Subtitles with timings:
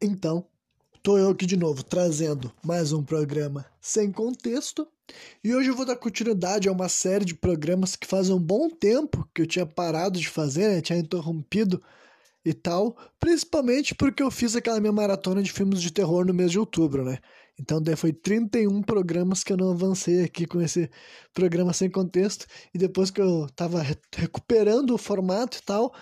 [0.00, 0.46] Então,
[1.02, 4.86] tô eu aqui de novo trazendo mais um programa sem contexto.
[5.42, 8.70] E hoje eu vou dar continuidade a uma série de programas que faz um bom
[8.70, 10.80] tempo que eu tinha parado de fazer, né?
[10.80, 11.82] tinha interrompido
[12.44, 16.52] e tal, principalmente porque eu fiz aquela minha maratona de filmes de terror no mês
[16.52, 17.18] de outubro, né?
[17.58, 20.88] Então daí foi 31 programas que eu não avancei aqui com esse
[21.34, 23.84] programa sem contexto e depois que eu tava
[24.14, 25.92] recuperando o formato e tal,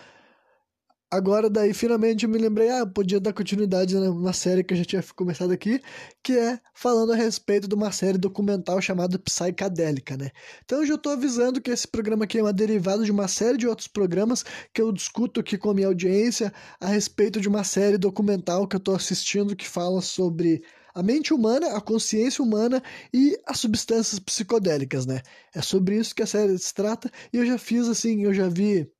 [1.08, 4.84] Agora, daí, finalmente eu me lembrei, ah, podia dar continuidade numa série que eu já
[4.84, 5.80] tinha começado aqui,
[6.20, 10.32] que é falando a respeito de uma série documental chamada Psicadélica, né?
[10.64, 13.56] Então eu já tô avisando que esse programa aqui é uma derivada de uma série
[13.56, 14.44] de outros programas
[14.74, 18.74] que eu discuto aqui com a minha audiência a respeito de uma série documental que
[18.74, 22.82] eu tô assistindo que fala sobre a mente humana, a consciência humana
[23.14, 25.22] e as substâncias psicodélicas, né?
[25.54, 28.48] É sobre isso que a série se trata e eu já fiz assim, eu já
[28.48, 28.90] vi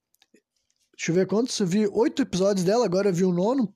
[0.97, 1.59] Deixa eu ver quantos.
[1.61, 3.73] Eu vi oito episódios dela, agora eu vi o nono.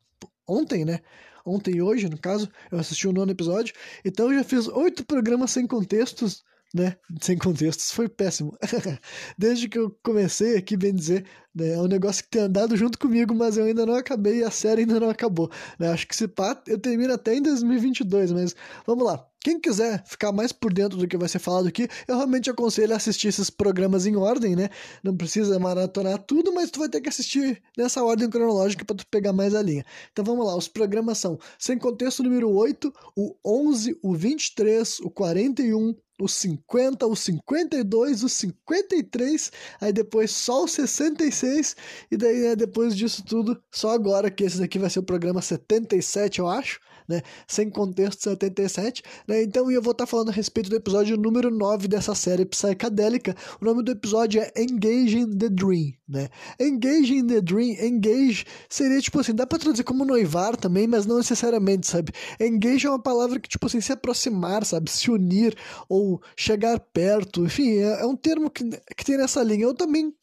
[0.49, 1.01] Ontem, né?
[1.45, 3.75] Ontem e hoje, no caso, eu assisti o nono episódio.
[4.05, 6.43] Então eu já fiz oito programas sem contextos,
[6.75, 6.97] né?
[7.21, 8.57] Sem contextos, foi péssimo.
[9.37, 11.73] Desde que eu comecei aqui, bem dizer, né?
[11.73, 14.51] É um negócio que tem andado junto comigo, mas eu ainda não acabei e a
[14.51, 15.51] série ainda não acabou.
[15.79, 15.91] Né?
[15.91, 18.55] Acho que se pá, eu termino até em 2022, mas
[18.87, 19.27] vamos lá.
[19.43, 22.93] Quem quiser ficar mais por dentro do que vai ser falado aqui, eu realmente aconselho
[22.93, 24.69] a assistir esses programas em ordem, né?
[25.03, 29.07] Não precisa maratonar tudo, mas tu vai ter que assistir nessa ordem cronológica para tu
[29.07, 29.85] pegar mais a linha.
[30.13, 35.11] Então vamos lá, os programas são Sem Contexto número 8, o 11, o 23, o
[35.11, 41.77] 41, o 50, o 52, o 53, aí depois só o 66,
[42.11, 45.43] e daí né, depois disso tudo, só agora que esse daqui vai ser o programa
[45.43, 47.23] 77, eu acho né?
[47.47, 49.43] Sem contexto 77, né?
[49.43, 53.35] Então eu vou estar tá falando a respeito do episódio número 9 dessa série psicadélica.
[53.61, 56.29] O nome do episódio é Engaging the Dream, né?
[56.59, 61.19] Engaging the Dream, engage seria tipo assim, dá para traduzir como noivar também, mas não
[61.19, 62.13] necessariamente, sabe?
[62.41, 64.89] Engage é uma palavra que tipo assim, se aproximar, sabe?
[64.91, 65.57] Se unir
[65.89, 68.65] ou chegar perto, enfim, é, é um termo que,
[68.97, 69.67] que tem nessa linha.
[69.67, 70.15] Ou também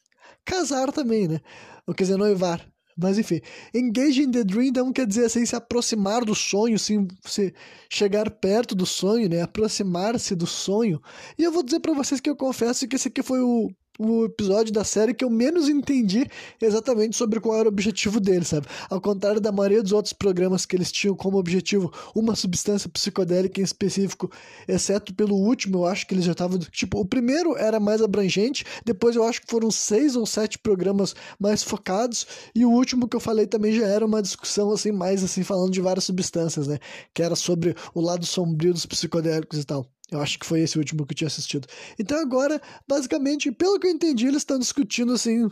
[0.45, 1.41] casar também, né?
[1.85, 2.65] Ou quer dizer, noivar.
[2.97, 3.39] Mas enfim,
[3.73, 7.53] engage in the dream então quer dizer assim, se aproximar do sonho, sim, se
[7.89, 9.41] chegar perto do sonho, né?
[9.41, 10.99] Aproximar-se do sonho.
[11.37, 14.25] E eu vou dizer para vocês que eu confesso que esse aqui foi o o
[14.25, 16.27] episódio da série que eu menos entendi
[16.61, 18.67] exatamente sobre qual era o objetivo dele, sabe?
[18.89, 23.59] Ao contrário da maioria dos outros programas que eles tinham como objetivo uma substância psicodélica
[23.59, 24.31] em específico,
[24.67, 26.59] exceto pelo último, eu acho que eles já estavam.
[26.59, 31.15] Tipo, o primeiro era mais abrangente, depois eu acho que foram seis ou sete programas
[31.39, 35.23] mais focados, e o último que eu falei também já era uma discussão assim, mais
[35.23, 36.77] assim, falando de várias substâncias, né?
[37.13, 39.85] Que era sobre o lado sombrio dos psicodélicos e tal.
[40.11, 41.67] Eu acho que foi esse último que eu tinha assistido.
[41.99, 45.49] Então agora, basicamente, pelo que eu entendi, eles estão discutindo assim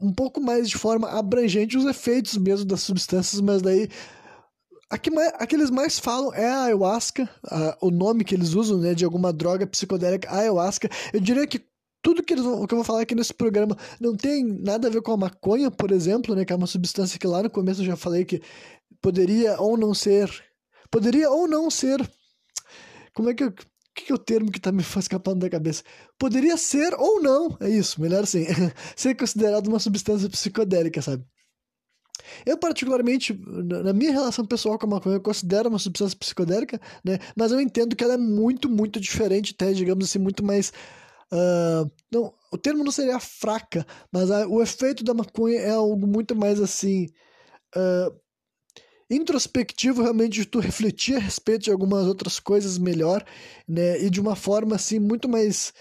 [0.00, 3.88] um pouco mais de forma abrangente os efeitos mesmo das substâncias, mas daí
[4.90, 8.78] aqui, a que eles mais falam é a ayahuasca, a, o nome que eles usam,
[8.78, 10.88] né, de alguma droga psicodélica, ayahuasca.
[11.12, 11.64] Eu diria que
[12.02, 15.02] tudo que, eles que eu vou falar aqui nesse programa não tem nada a ver
[15.02, 17.86] com a maconha, por exemplo, né, que é uma substância que lá no começo eu
[17.86, 18.42] já falei que
[19.00, 20.30] poderia ou não ser,
[20.90, 21.98] poderia ou não ser,
[23.14, 23.54] como é que eu
[23.94, 25.82] que, é o termo que tá me escapando da cabeça?
[26.18, 28.44] Poderia ser ou não, é isso, melhor assim,
[28.96, 31.24] ser considerado uma substância psicodélica, sabe?
[32.46, 33.38] Eu, particularmente,
[33.82, 37.18] na minha relação pessoal com a maconha, eu considero uma substância psicodélica, né?
[37.36, 40.72] Mas eu entendo que ela é muito, muito diferente, até, digamos assim, muito mais.
[41.32, 46.06] Uh, não, o termo não seria fraca, mas a, o efeito da maconha é algo
[46.06, 47.08] muito mais assim.
[47.76, 48.23] Uh,
[49.14, 53.24] introspectivo realmente de tu refletir a respeito de algumas outras coisas melhor,
[53.66, 54.00] né?
[54.02, 55.72] E de uma forma assim muito mais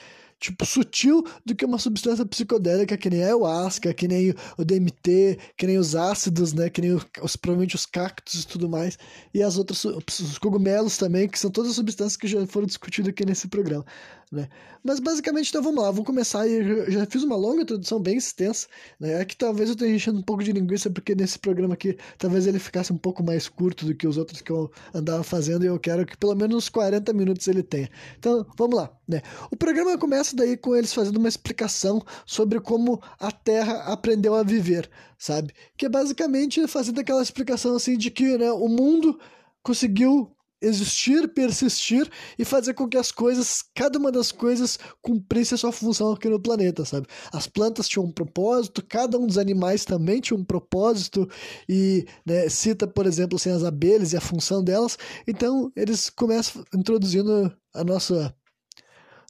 [0.44, 5.40] tipo, sutil do que uma substância psicodélica, que nem a ayahuasca, que nem o DMT,
[5.56, 8.98] que nem os ácidos, né, que nem os, provavelmente os cactos e tudo mais,
[9.34, 13.10] e as outras, os cogumelos também, que são todas as substâncias que já foram discutidas
[13.10, 13.86] aqui nesse programa,
[14.30, 14.50] né.
[14.84, 18.68] Mas basicamente, então vamos lá, vamos começar, eu já fiz uma longa introdução bem extensa,
[19.00, 21.98] né, é que talvez eu esteja enchendo um pouco de linguiça, porque nesse programa aqui,
[22.18, 25.64] talvez ele ficasse um pouco mais curto do que os outros que eu andava fazendo,
[25.64, 27.90] e eu quero que pelo menos uns 40 minutos ele tenha.
[28.20, 29.22] Então, vamos lá, né.
[29.50, 34.34] O programa começa começa daí com eles fazendo uma explicação sobre como a Terra aprendeu
[34.36, 35.54] a viver, sabe?
[35.78, 39.20] Que é basicamente fazendo aquela explicação assim de que né, o mundo
[39.62, 42.10] conseguiu existir, persistir
[42.40, 46.30] e fazer com que as coisas, cada uma das coisas, cumprisse a sua função aqui
[46.30, 47.06] no planeta, sabe?
[47.34, 51.30] As plantas tinham um propósito, cada um dos animais também tinha um propósito
[51.68, 54.98] e né, cita, por exemplo, assim, as abelhas e a função delas.
[55.28, 58.34] Então eles começam introduzindo a nossa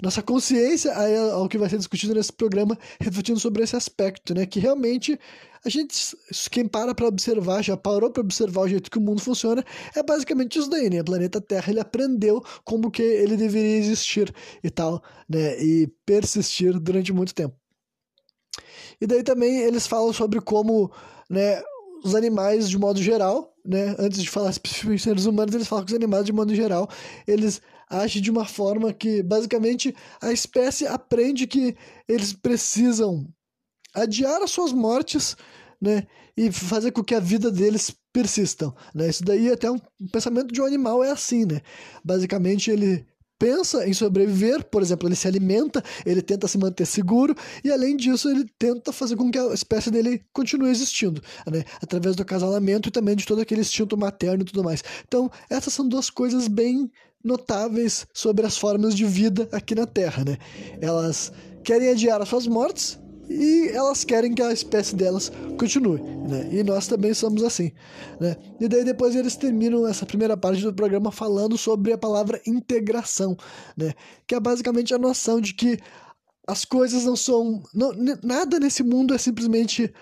[0.02, 4.34] nossa consciência aí é o que vai ser discutido nesse programa, refletindo sobre esse aspecto,
[4.34, 4.46] né?
[4.46, 5.20] Que realmente
[5.66, 5.96] a gente,
[6.52, 9.64] quem para para observar, já parou para observar o jeito que o mundo funciona,
[9.96, 11.02] é basicamente isso daí, né?
[11.02, 15.62] O planeta Terra, ele aprendeu como que ele deveria existir e tal, né?
[15.64, 17.56] E persistir durante muito tempo.
[19.00, 20.92] E daí também eles falam sobre como,
[21.30, 21.62] né,
[22.04, 25.92] os animais de modo geral, né, antes de falar especificamente seres humanos, eles falam que
[25.92, 26.90] os animais de modo geral,
[27.26, 31.76] eles agem de uma forma que basicamente a espécie aprende que
[32.08, 33.28] eles precisam
[33.94, 35.36] adiar as suas mortes,
[35.84, 36.08] né,
[36.38, 39.10] e fazer com que a vida deles persistam, né?
[39.10, 39.78] Isso daí até um
[40.12, 41.62] pensamento de um animal é assim, né?
[42.04, 43.06] Basicamente ele
[43.38, 47.98] pensa em sobreviver, por exemplo, ele se alimenta, ele tenta se manter seguro e além
[47.98, 51.22] disso ele tenta fazer com que a espécie dele continue existindo,
[51.52, 51.66] né?
[51.82, 54.82] Através do acasalamento e também de todo aquele instinto materno e tudo mais.
[55.06, 56.90] Então, essas são duas coisas bem
[57.24, 60.38] notáveis sobre as formas de vida aqui na Terra, né?
[60.82, 61.32] Elas
[61.64, 63.00] querem adiar as suas mortes
[63.30, 66.50] e elas querem que a espécie delas continue, né?
[66.52, 67.72] E nós também somos assim,
[68.20, 68.36] né?
[68.60, 73.38] E daí depois eles terminam essa primeira parte do programa falando sobre a palavra integração,
[73.78, 73.94] né?
[74.28, 75.78] Que é basicamente a noção de que
[76.46, 77.92] as coisas não são, não,
[78.22, 79.94] nada nesse mundo é simplesmente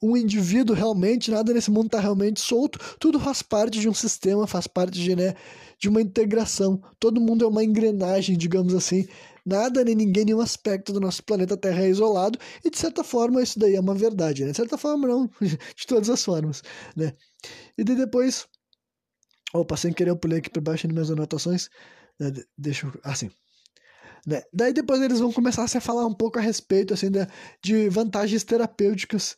[0.00, 4.46] um indivíduo realmente, nada nesse mundo está realmente solto, tudo faz parte de um sistema,
[4.46, 5.34] faz parte de, né,
[5.78, 6.82] de uma integração.
[6.98, 9.06] Todo mundo é uma engrenagem, digamos assim,
[9.48, 13.42] Nada, nem ninguém, nenhum aspecto do nosso planeta Terra é isolado, e de certa forma
[13.42, 14.50] isso daí é uma verdade, né?
[14.50, 16.62] De certa forma, não, de todas as formas,
[16.94, 17.14] né?
[17.78, 18.46] E daí depois.
[19.54, 21.70] Opa, sem querer eu pulei aqui para baixo nas minhas anotações.
[22.20, 22.30] Né?
[22.58, 22.92] Deixa eu.
[23.02, 23.30] Assim.
[24.26, 24.42] Né?
[24.52, 27.06] Daí depois eles vão começar a falar um pouco a respeito assim,
[27.62, 29.34] de vantagens terapêuticas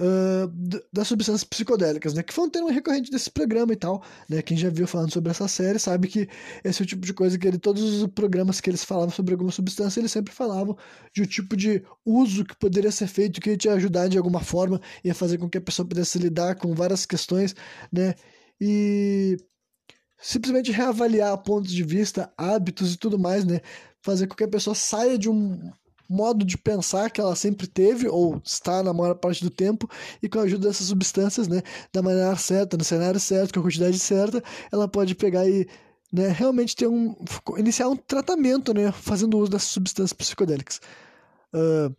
[0.00, 2.22] uh, das substâncias psicodélicas, né?
[2.22, 4.42] Que foi um tema recorrente desse programa e tal, né?
[4.42, 6.28] Quem já viu falando sobre essa série sabe que
[6.64, 9.34] esse é o tipo de coisa que ele, todos os programas que eles falavam sobre
[9.34, 10.76] alguma substância, eles sempre falavam
[11.14, 14.40] de um tipo de uso que poderia ser feito, que ia te ajudar de alguma
[14.40, 17.54] forma, ia fazer com que a pessoa pudesse lidar com várias questões,
[17.92, 18.14] né?
[18.60, 19.36] E
[20.18, 23.60] simplesmente reavaliar pontos de vista, hábitos e tudo mais, né?
[24.02, 25.70] Fazer com que a pessoa saia de um
[26.10, 29.88] modo de pensar que ela sempre teve, ou está na maior parte do tempo,
[30.20, 31.62] e com a ajuda dessas substâncias, né,
[31.92, 34.42] da maneira certa, no cenário certo, com a quantidade certa,
[34.72, 35.68] ela pode pegar e
[36.12, 37.14] né, realmente ter um.
[37.56, 40.80] iniciar um tratamento, né, fazendo uso dessas substâncias psicodélicas.
[41.54, 41.94] Uh,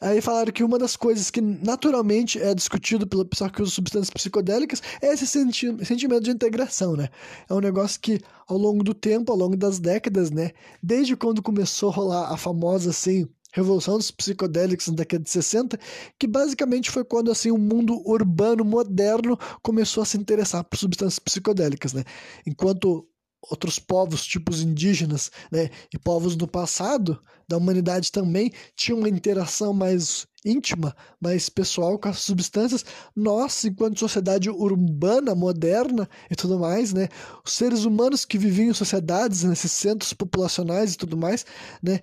[0.00, 4.10] Aí falaram que uma das coisas que naturalmente é discutido pelo pessoal que usa substâncias
[4.10, 7.08] psicodélicas é esse senti sentimento de integração, né?
[7.48, 10.52] É um negócio que ao longo do tempo, ao longo das décadas, né?
[10.82, 15.78] Desde quando começou a rolar a famosa, assim, revolução dos psicodélicos na década de 60,
[16.18, 21.18] que basicamente foi quando assim o mundo urbano moderno começou a se interessar por substâncias
[21.18, 22.04] psicodélicas, né?
[22.46, 23.06] Enquanto
[23.42, 29.72] outros povos, tipos indígenas, né, e povos do passado da humanidade também tinham uma interação
[29.72, 32.84] mais íntima, mais pessoal com as substâncias.
[33.16, 37.08] Nós, enquanto sociedade urbana, moderna e tudo mais, né,
[37.44, 41.46] os seres humanos que viviam em sociedades, nesses centros populacionais e tudo mais,
[41.82, 42.00] né,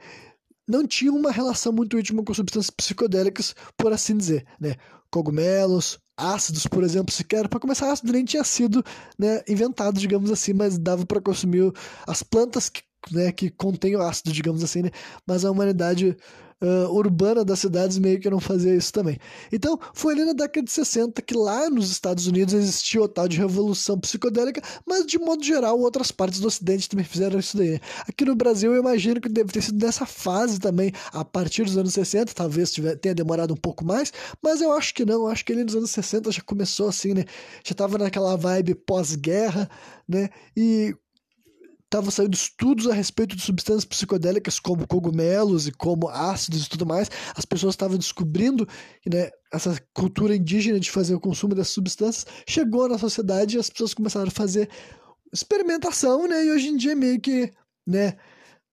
[0.68, 4.76] não tinham uma relação muito íntima com substâncias psicodélicas, por assim dizer, né?
[5.12, 7.48] Cogumelos, ácidos, por exemplo, sequer.
[7.48, 8.84] Para começar, ácido nem tinha sido
[9.18, 11.72] né, inventado, digamos assim, mas dava para consumir
[12.08, 12.82] as plantas que,
[13.12, 14.92] né, que contêm o ácido, digamos assim, né?
[15.28, 16.16] Mas a humanidade
[16.62, 19.18] uh, urbana das cidades meio que não fazia isso também.
[19.52, 23.28] Então, foi ali na década de 60 que lá nos Estados Unidos existiu o tal
[23.28, 27.80] de revolução psicodélica, mas de modo geral outras partes do Ocidente também fizeram isso daí.
[28.08, 31.78] Aqui no Brasil eu imagino que deve ter sido nessa fase também, a partir dos
[31.78, 35.54] anos 60, talvez tenha demorado um pouco mais, mas eu acho que não, acho que
[35.54, 37.26] ali nos anos 60 já começou assim, né?
[37.64, 39.70] Já estava naquela vibe pós-guerra,
[40.08, 40.30] né?
[40.56, 40.96] E
[41.96, 46.86] estavam saindo estudos a respeito de substâncias psicodélicas como cogumelos e como ácidos e tudo
[46.86, 47.10] mais.
[47.36, 48.68] As pessoas estavam descobrindo
[49.06, 53.70] né, essa cultura indígena de fazer o consumo dessas substâncias chegou na sociedade e as
[53.70, 54.70] pessoas começaram a fazer
[55.34, 56.46] experimentação, né?
[56.46, 57.52] E hoje em dia é meio que,
[57.88, 58.18] né?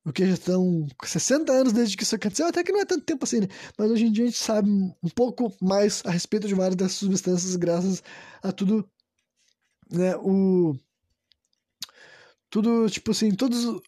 [0.04, 3.04] O que já estão 60 anos desde que isso aconteceu, até que não é tanto
[3.04, 3.48] tempo assim, né?
[3.78, 6.94] Mas hoje em dia a gente sabe um pouco mais a respeito de várias dessas
[6.94, 8.02] substâncias graças
[8.42, 8.84] a tudo,
[9.90, 10.16] né?
[10.16, 10.74] O
[12.52, 13.80] tudo, tipo assim, todos.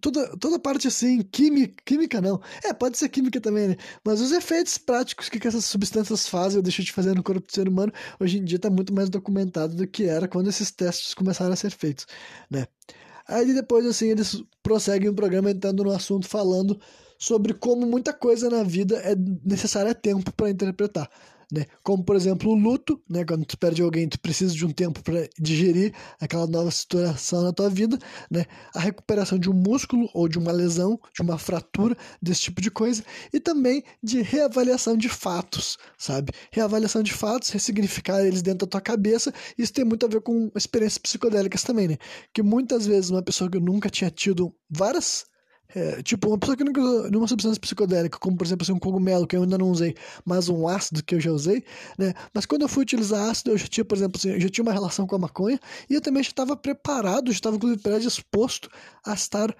[0.00, 2.40] Toda, toda parte assim, química, química não.
[2.64, 3.76] É, pode ser química também, né?
[4.04, 7.46] Mas os efeitos práticos que, que essas substâncias fazem ou deixam de fazer no corpo
[7.46, 10.70] do ser humano, hoje em dia está muito mais documentado do que era quando esses
[10.72, 12.06] testes começaram a ser feitos,
[12.50, 12.66] né?
[13.28, 16.80] Aí depois, assim, eles prosseguem o programa entrando no assunto falando
[17.18, 21.08] sobre como muita coisa na vida é necessária tempo para interpretar.
[21.50, 21.64] Né?
[21.82, 23.24] Como, por exemplo, o luto, né?
[23.24, 27.52] Quando tu perde alguém, tu precisa de um tempo para digerir aquela nova situação na
[27.52, 27.98] tua vida,
[28.30, 28.44] né?
[28.74, 32.70] A recuperação de um músculo ou de uma lesão, de uma fratura, desse tipo de
[32.70, 33.02] coisa.
[33.32, 36.32] E também de reavaliação de fatos, sabe?
[36.52, 39.32] Reavaliação de fatos, ressignificar eles dentro da tua cabeça.
[39.56, 41.96] Isso tem muito a ver com experiências psicodélicas também, né?
[42.32, 45.24] Que muitas vezes uma pessoa que nunca tinha tido várias
[45.74, 48.78] é, tipo, uma pessoa que nunca usou nenhuma substância psicodélica, como por exemplo assim, um
[48.78, 49.94] cogumelo, que eu ainda não usei,
[50.24, 51.62] mas um ácido que eu já usei,
[51.98, 52.14] né?
[52.32, 54.62] Mas quando eu fui utilizar ácido, eu já tinha, por exemplo, assim, eu já tinha
[54.62, 55.60] uma relação com a maconha
[55.90, 58.70] e eu também já estava preparado, já estava inclusive predisposto
[59.04, 59.54] a estar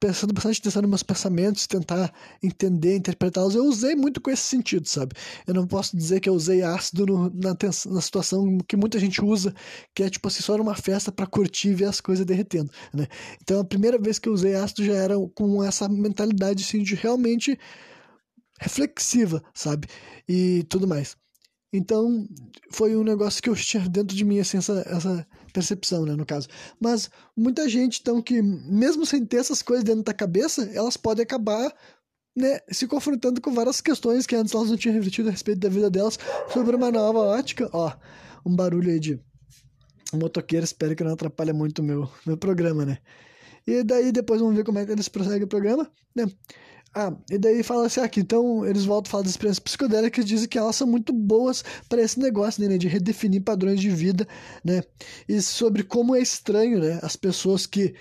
[0.00, 2.12] prestando bastante atenção nos meus pensamentos, tentar
[2.42, 3.54] entender, interpretá-los.
[3.54, 5.14] Eu usei muito com esse sentido, sabe?
[5.46, 9.22] Eu não posso dizer que eu usei ácido no, na, na, situação que muita gente
[9.22, 9.54] usa,
[9.94, 13.06] que é tipo assim, só numa festa para curtir e ver as coisas derretendo, né?
[13.42, 16.94] Então a primeira vez que eu usei ácido já era com essa mentalidade assim, de
[16.94, 17.58] realmente
[18.60, 19.88] reflexiva, sabe?
[20.28, 21.16] E tudo mais.
[21.72, 22.26] Então,
[22.72, 26.26] foi um negócio que eu tinha dentro de mim, assim, essa, essa percepção, né, no
[26.26, 26.48] caso.
[26.80, 31.22] Mas muita gente, então, que mesmo sem ter essas coisas dentro da cabeça, elas podem
[31.22, 31.72] acabar
[32.36, 35.68] né, se confrontando com várias questões que antes elas não tinham refletido a respeito da
[35.68, 36.18] vida delas
[36.52, 37.68] sobre uma nova ótica.
[37.72, 37.92] Ó,
[38.46, 39.20] um barulho aí de
[40.12, 42.98] motoqueiro, espero que não atrapalhe muito o meu, meu programa, né?
[43.66, 46.26] E daí depois vamos ver como é que eles prosseguem o programa, né?
[47.00, 50.26] Ah, e daí fala assim, aqui, então eles voltam a falar das experiências psicodélicas e
[50.26, 54.26] dizem que elas são muito boas para esse negócio, né, de redefinir padrões de vida,
[54.64, 54.82] né,
[55.28, 57.94] e sobre como é estranho, né, as pessoas que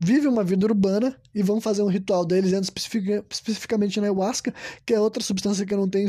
[0.00, 4.54] vivem uma vida urbana e vão fazer um ritual deles, entra especific, especificamente na ayahuasca,
[4.86, 6.08] que é outra substância que eu não tenho,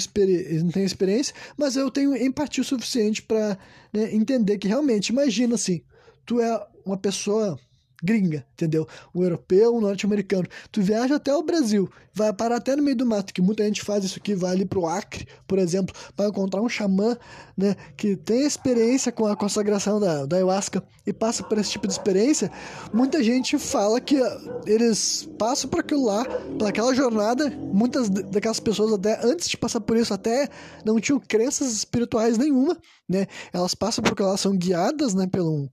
[0.63, 3.57] não tenho experiência, mas eu tenho empatia suficiente para
[3.91, 5.81] né, entender que realmente, imagina assim,
[6.25, 7.59] tu é uma pessoa
[8.03, 8.85] gringa, entendeu?
[9.15, 10.45] Um europeu, um norte-americano.
[10.71, 13.81] Tu viaja até o Brasil, vai parar até no meio do mato, que muita gente
[13.81, 17.17] faz isso aqui, vai ali pro Acre, por exemplo, para encontrar um xamã,
[17.57, 21.87] né, que tem experiência com a consagração da, da ayahuasca e passa por esse tipo
[21.87, 22.51] de experiência.
[22.93, 24.19] Muita gente fala que
[24.65, 26.25] eles passam por aquilo lá,
[26.59, 30.49] por aquela jornada, muitas daquelas pessoas até antes de passar por isso até
[30.83, 33.27] não tinham crenças espirituais nenhuma, né?
[33.53, 35.69] Elas passam porque elas são guiadas, né, pelo um,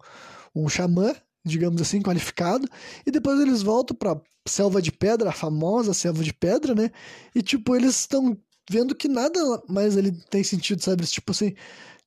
[0.55, 2.69] um xamã digamos assim, qualificado,
[3.07, 6.91] e depois eles voltam para selva de pedra, a famosa selva de pedra, né?
[7.35, 8.37] E tipo, eles estão
[8.71, 11.05] vendo que nada mais ali tem sentido, sabe?
[11.07, 11.55] Tipo assim,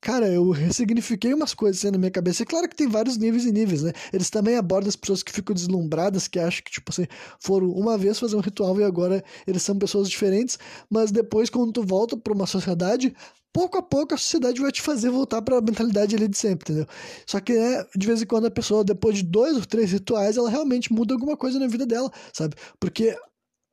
[0.03, 2.43] cara, eu ressignifiquei umas coisas assim na minha cabeça.
[2.43, 3.93] E claro que tem vários níveis e níveis, né?
[4.11, 7.05] Eles também abordam as pessoas que ficam deslumbradas, que acham que, tipo assim,
[7.39, 10.59] foram uma vez fazer um ritual e agora eles são pessoas diferentes,
[10.89, 13.15] mas depois, quando tu volta para uma sociedade,
[13.53, 16.74] pouco a pouco a sociedade vai te fazer voltar para a mentalidade ali de sempre,
[16.74, 16.88] entendeu?
[17.25, 20.36] Só que é, de vez em quando a pessoa, depois de dois ou três rituais,
[20.36, 22.55] ela realmente muda alguma coisa na vida dela, sabe?
[22.79, 23.15] Porque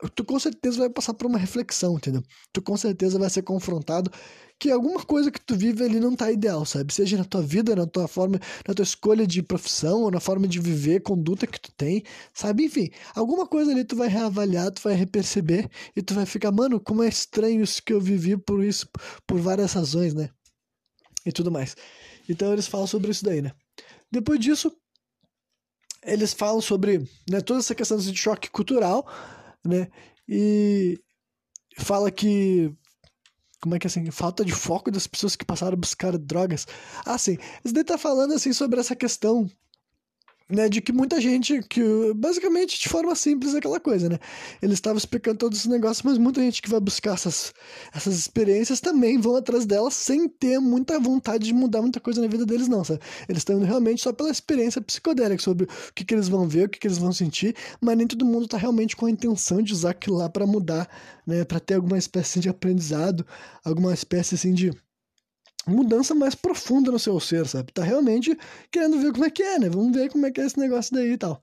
[0.08, 2.22] tu com certeza vai passar por uma reflexão, entendeu?
[2.52, 4.10] Tu com certeza vai ser confrontado
[4.58, 6.92] que alguma coisa que tu vive ali não tá ideal, sabe?
[6.92, 8.38] Seja na tua vida, na tua forma,
[8.68, 12.02] na tua escolha de profissão, ou na forma de viver, conduta que tu tem,
[12.34, 12.64] sabe?
[12.64, 16.78] Enfim, alguma coisa ali tu vai reavaliar, tu vai reperceber e tu vai ficar, mano,
[16.78, 18.86] como é estranho isso que eu vivi por isso,
[19.26, 20.28] por várias razões, né?
[21.24, 21.74] E tudo mais.
[22.28, 23.52] Então eles falam sobre isso daí, né?
[24.12, 24.70] Depois disso,
[26.02, 29.06] eles falam sobre né, toda essa questão de choque cultural,
[29.64, 29.88] né?
[30.28, 30.98] E
[31.78, 32.74] fala que
[33.60, 36.66] como é que é assim, falta de foco das pessoas que passaram a buscar drogas.
[37.04, 39.46] Ah, sim, isso daí tá falando assim sobre essa questão
[40.50, 41.82] né, de que muita gente, que
[42.14, 44.18] basicamente de forma simples é aquela coisa, né?
[44.60, 47.54] Eles estavam explicando todos esses negócios, mas muita gente que vai buscar essas,
[47.94, 52.26] essas experiências também vão atrás delas sem ter muita vontade de mudar muita coisa na
[52.26, 53.00] vida deles, não, sabe?
[53.28, 56.66] Eles estão indo realmente só pela experiência psicodélica, sobre o que, que eles vão ver,
[56.66, 59.62] o que, que eles vão sentir, mas nem todo mundo está realmente com a intenção
[59.62, 60.88] de usar aquilo lá para mudar,
[61.26, 61.44] né?
[61.44, 63.24] Para ter alguma espécie de aprendizado,
[63.64, 64.72] alguma espécie assim de
[65.70, 67.72] mudança mais profunda no seu ser, sabe?
[67.72, 68.36] Tá realmente
[68.70, 69.68] querendo ver como é que é, né?
[69.68, 71.42] Vamos ver como é que é esse negócio daí e tal.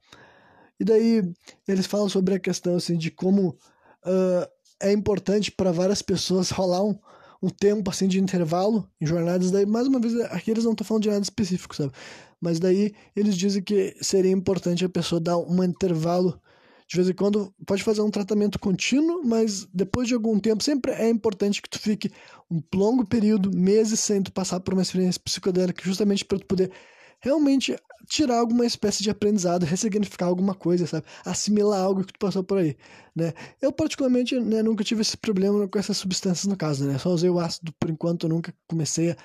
[0.79, 1.23] E daí
[1.67, 4.47] eles falam sobre a questão assim de como uh,
[4.79, 6.97] é importante para várias pessoas rolar um,
[7.41, 9.49] um tempo assim de intervalo em jornadas.
[9.51, 11.91] Daí mais uma vez aqui eles não estão falando de nada específico, sabe?
[12.39, 16.39] Mas daí eles dizem que seria importante a pessoa dar um intervalo
[16.87, 20.93] de vez em quando pode fazer um tratamento contínuo, mas depois de algum tempo sempre
[20.93, 22.09] é importante que tu fique
[22.49, 26.71] um longo período, meses, sem tu passar por uma experiência psicodélica, justamente para tu poder
[27.19, 27.75] realmente
[28.07, 31.05] tirar alguma espécie de aprendizado, ressignificar alguma coisa, sabe?
[31.25, 32.77] Assimilar algo que tu passou por aí,
[33.13, 33.33] né?
[33.61, 36.97] Eu, particularmente, né, nunca tive esse problema com essas substâncias no caso, né?
[36.97, 39.17] Só usei o ácido por enquanto, eu nunca comecei a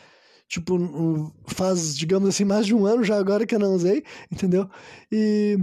[0.49, 4.69] tipo, faz, digamos assim, mais de um ano já agora que eu não usei, entendeu?
[5.11, 5.59] E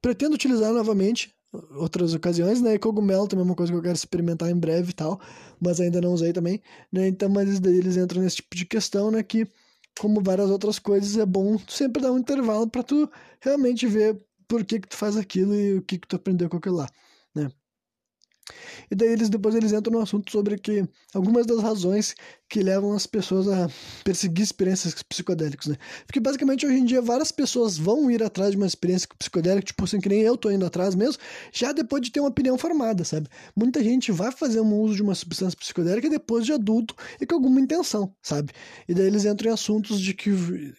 [0.00, 2.74] pretendo utilizar novamente outras ocasiões, né?
[2.74, 5.20] E cogumelo também é uma coisa que eu quero experimentar em breve e tal,
[5.60, 6.60] mas ainda não usei também,
[6.92, 7.08] né?
[7.08, 9.22] Então, mas daí eles entram nesse tipo de questão, né?
[9.22, 9.46] Que,
[9.98, 13.10] como várias outras coisas, é bom sempre dar um intervalo para tu
[13.40, 16.56] realmente ver por que que tu faz aquilo e o que que tu aprendeu com
[16.58, 16.88] aquilo lá,
[17.34, 17.50] né?
[18.90, 22.14] E daí eles depois eles entram no assunto sobre que algumas das razões
[22.48, 23.68] que levam as pessoas a
[24.02, 25.76] perseguir experiências psicodélicas, né?
[26.06, 29.84] Porque basicamente hoje em dia várias pessoas vão ir atrás de uma experiência psicodélica, tipo
[29.84, 31.20] assim, que nem eu tô indo atrás mesmo,
[31.52, 33.28] já depois de ter uma opinião formada, sabe?
[33.54, 37.34] Muita gente vai fazer um uso de uma substância psicodélica depois de adulto e com
[37.34, 38.52] alguma intenção, sabe?
[38.88, 40.30] E daí eles entram em assuntos de que.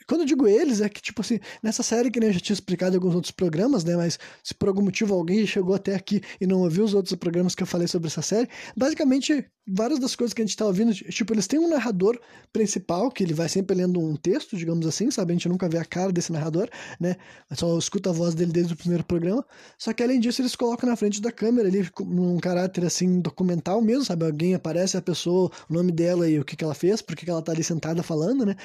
[0.07, 2.53] Quando eu digo eles, é que, tipo assim, nessa série que nem eu já tinha
[2.53, 3.95] explicado em alguns outros programas, né?
[3.95, 7.53] Mas se por algum motivo alguém chegou até aqui e não ouviu os outros programas
[7.53, 10.93] que eu falei sobre essa série, basicamente várias das coisas que a gente tá ouvindo,
[10.93, 12.20] tipo, eles têm um narrador
[12.51, 15.32] principal, que ele vai sempre lendo um texto, digamos assim, sabe?
[15.32, 17.16] A gente nunca vê a cara desse narrador, né?
[17.54, 19.46] Só escuta a voz dele desde o primeiro programa.
[19.78, 23.82] Só que além disso, eles colocam na frente da câmera ali, num caráter assim, documental
[23.82, 24.25] mesmo, sabe?
[24.25, 27.32] Alguém aparece, a pessoa, o nome dela e o que, que ela fez, porque que
[27.32, 28.56] ela tá ali sentada falando, né?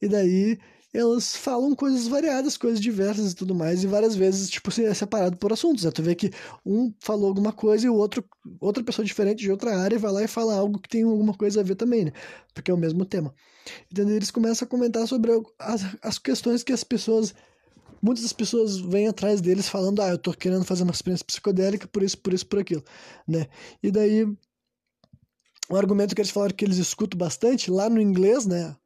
[0.00, 0.58] E daí
[0.92, 5.36] elas falam coisas variadas, coisas diversas e tudo mais, e várias vezes, tipo, é separado
[5.36, 5.84] por assuntos.
[5.84, 5.90] Né?
[5.90, 6.30] Tu vê que
[6.64, 8.24] um falou alguma coisa e o outro,
[8.58, 11.60] outra pessoa diferente de outra área vai lá e fala algo que tem alguma coisa
[11.60, 12.12] a ver também, né?
[12.54, 13.34] Porque é o mesmo tema.
[13.92, 17.34] Então eles começam a comentar sobre as, as questões que as pessoas.
[18.00, 21.88] Muitas das pessoas vêm atrás deles falando, ah, eu tô querendo fazer uma experiência psicodélica
[21.88, 22.84] por isso, por isso, por aquilo,
[23.26, 23.48] né?
[23.82, 24.24] E daí,
[25.68, 28.76] o argumento que eles falaram que eles escutam bastante, lá no inglês, né?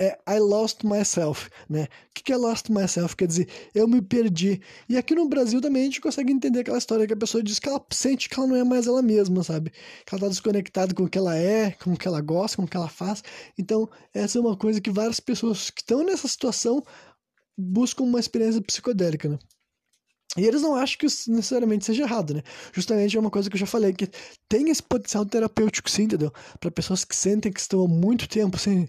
[0.00, 1.84] É I lost myself, né?
[1.84, 3.16] O que é lost myself?
[3.16, 4.60] Quer dizer, eu me perdi.
[4.88, 7.58] E aqui no Brasil também a gente consegue entender aquela história que a pessoa diz
[7.58, 9.70] que ela sente que ela não é mais ela mesma, sabe?
[9.70, 12.64] Que ela tá desconectada com o que ela é, com o que ela gosta, com
[12.64, 13.22] o que ela faz.
[13.58, 16.82] Então, essa é uma coisa que várias pessoas que estão nessa situação
[17.56, 19.38] buscam uma experiência psicodélica, né?
[20.36, 22.42] E eles não acham que isso necessariamente seja errado, né?
[22.72, 24.08] Justamente é uma coisa que eu já falei, que
[24.48, 26.32] tem esse potencial terapêutico, sim, entendeu?
[26.58, 28.88] Para pessoas que sentem que estão há muito tempo sem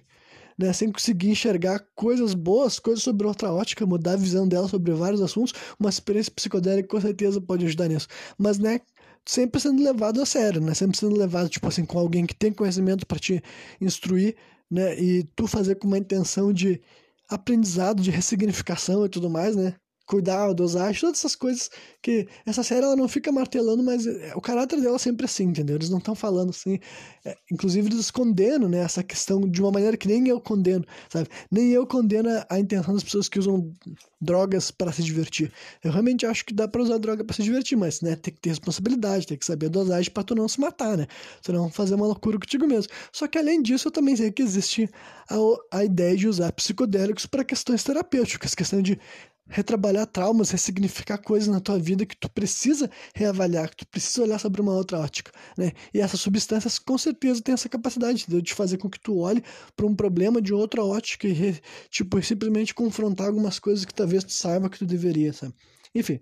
[0.57, 5.21] né, conseguir enxergar coisas boas, coisas sobre outra ótica, mudar a visão dela sobre vários
[5.21, 8.07] assuntos, uma experiência psicodélica com certeza pode ajudar nisso.
[8.37, 8.79] Mas, né,
[9.25, 12.53] sempre sendo levado a sério, né, sempre sendo levado, tipo assim, com alguém que tem
[12.53, 13.41] conhecimento para te
[13.81, 14.35] instruir,
[14.69, 16.81] né, e tu fazer com uma intenção de
[17.29, 21.69] aprendizado, de ressignificação e tudo mais, né, cuidar, dosagem, todas essas coisas
[22.01, 25.45] que essa série ela não fica martelando, mas é, o caráter dela é sempre assim,
[25.45, 25.75] entendeu?
[25.75, 26.79] Eles não estão falando assim,
[27.25, 31.27] é, inclusive eles condenam, né, essa questão de uma maneira que nem eu condeno, sabe?
[31.51, 33.73] Nem eu condeno a intenção das pessoas que usam
[34.21, 35.51] drogas para se divertir.
[35.83, 38.41] Eu realmente acho que dá para usar droga para se divertir, mas, né, tem que
[38.41, 41.07] ter responsabilidade, tem que saber a dosagem para tu não se matar, né?
[41.41, 42.91] Tu não fazer uma loucura contigo mesmo.
[43.11, 44.89] Só que além disso, eu também sei que existe
[45.29, 48.99] a, a ideia de usar psicodélicos para questões terapêuticas, questão de
[49.47, 54.39] retrabalhar traumas, ressignificar coisas na tua vida que tu precisa reavaliar, que tu precisa olhar
[54.39, 55.71] sobre uma outra ótica, né?
[55.93, 59.43] E essas substâncias com certeza têm essa capacidade de fazer com que tu olhe
[59.75, 64.33] para um problema de outra ótica e tipo simplesmente confrontar algumas coisas que talvez tu
[64.33, 65.53] saiba que tu deveria, sabe?
[65.93, 66.19] Enfim.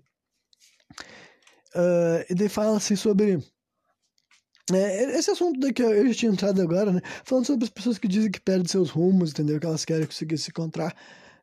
[1.74, 3.42] Uh, e daí fala assim sobre
[4.72, 7.00] é, esse assunto daí que eu já tinha entrado agora, né?
[7.24, 9.58] Falando sobre as pessoas que dizem que perdem seus rumos, entendeu?
[9.58, 10.94] Que elas querem conseguir se encontrar,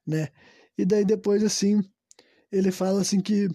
[0.05, 0.29] né?
[0.77, 1.81] E daí depois, assim,
[2.51, 3.49] ele fala assim que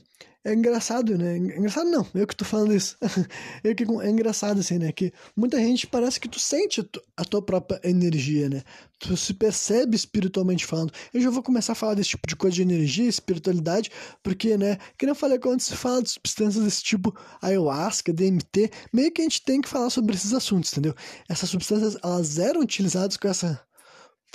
[0.47, 1.37] é engraçado, né?
[1.37, 2.97] Engraçado não, eu que tô falando isso.
[3.65, 4.93] eu que, é engraçado, assim, né?
[4.93, 8.63] Que muita gente parece que tu sente a tua própria energia, né?
[9.01, 10.93] Tu se percebe espiritualmente falando.
[11.13, 13.91] Eu já vou começar a falar desse tipo de coisa de energia, espiritualidade,
[14.23, 14.79] porque, né?
[14.97, 19.23] Que nem eu falei quando se fala de substâncias desse tipo, ayahuasca, DMT, meio que
[19.23, 20.95] a gente tem que falar sobre esses assuntos, entendeu?
[21.29, 23.61] Essas substâncias, elas eram utilizadas com essa.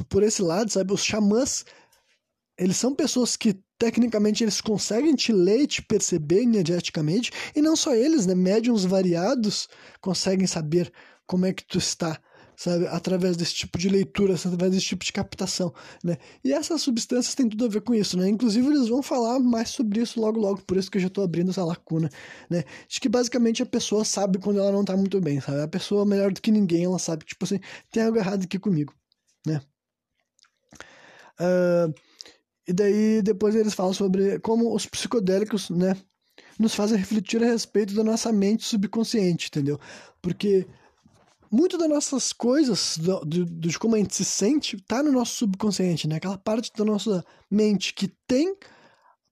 [0.09, 0.91] Por esse lado, sabe?
[0.91, 1.63] Os xamãs
[2.61, 7.95] eles são pessoas que tecnicamente eles conseguem te ler te perceber energeticamente, e não só
[7.95, 8.35] eles, né?
[8.35, 9.67] Médiums variados
[9.99, 10.93] conseguem saber
[11.25, 12.21] como é que tu está,
[12.55, 12.85] sabe?
[12.85, 16.17] Através desse tipo de leitura, através desse tipo de captação, né?
[16.43, 18.29] E essas substâncias têm tudo a ver com isso, né?
[18.29, 21.23] Inclusive eles vão falar mais sobre isso logo logo, por isso que eu já estou
[21.23, 22.11] abrindo essa lacuna,
[22.47, 22.63] né?
[22.87, 25.61] De que basicamente a pessoa sabe quando ela não está muito bem, sabe?
[25.61, 27.59] A pessoa melhor do que ninguém, ela sabe, tipo assim,
[27.91, 28.93] tem algo errado aqui comigo,
[29.47, 29.59] né?
[31.39, 31.91] Uh,
[32.67, 35.95] e daí depois eles falam sobre como os psicodélicos, né,
[36.59, 39.79] nos fazem refletir a respeito da nossa mente subconsciente, entendeu?
[40.21, 40.67] Porque
[41.51, 45.35] muito das nossas coisas, do, do, de como a gente se sente, tá no nosso
[45.35, 46.15] subconsciente, né?
[46.15, 48.55] Aquela parte da nossa mente que tem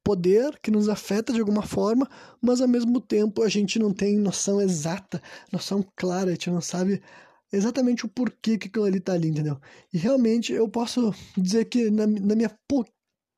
[0.04, 2.10] poder, que nos afeta de alguma forma,
[2.42, 6.62] mas ao mesmo tempo a gente não tem noção exata, noção clara, a gente não
[6.62, 7.02] sabe
[7.52, 9.58] exatamente o porquê que aquilo ali tá ali, entendeu?
[9.94, 12.50] E realmente eu posso dizer que na, na minha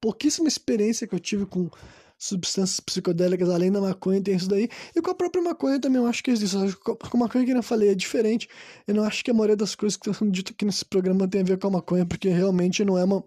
[0.01, 1.69] pouquíssima experiência que eu tive com
[2.17, 4.69] substâncias psicodélicas além da maconha, tem isso daí.
[4.95, 6.55] E com a própria maconha também eu acho que existe.
[6.77, 8.47] Com a maconha que eu falei é diferente.
[8.87, 11.27] Eu não acho que a maioria das coisas que estão sendo ditas aqui nesse programa
[11.27, 13.23] tem a ver com a maconha, porque realmente não é uma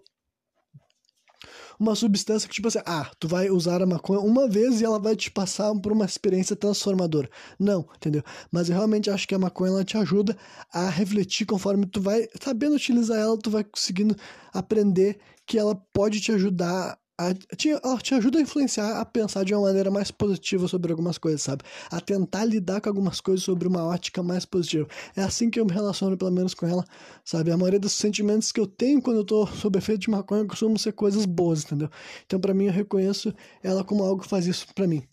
[1.79, 4.99] uma substância que, tipo assim, ah, tu vai usar a maconha uma vez e ela
[4.99, 7.29] vai te passar por uma experiência transformadora.
[7.59, 8.23] Não, entendeu?
[8.51, 10.37] Mas eu realmente acho que a maconha ela te ajuda
[10.71, 14.15] a refletir conforme tu vai sabendo utilizar ela, tu vai conseguindo
[14.53, 19.45] aprender que ela pode te ajudar a, te, ela te ajuda a influenciar a pensar
[19.45, 21.63] de uma maneira mais positiva sobre algumas coisas, sabe?
[21.89, 24.87] A tentar lidar com algumas coisas sobre uma ótica mais positiva.
[25.15, 26.83] É assim que eu me relaciono, pelo menos, com ela,
[27.23, 27.51] sabe?
[27.51, 30.77] A maioria dos sentimentos que eu tenho quando eu tô sob efeito de maconha costumam
[30.77, 31.89] ser coisas boas, entendeu?
[32.25, 35.03] Então, para mim, eu reconheço ela como algo que faz isso para mim.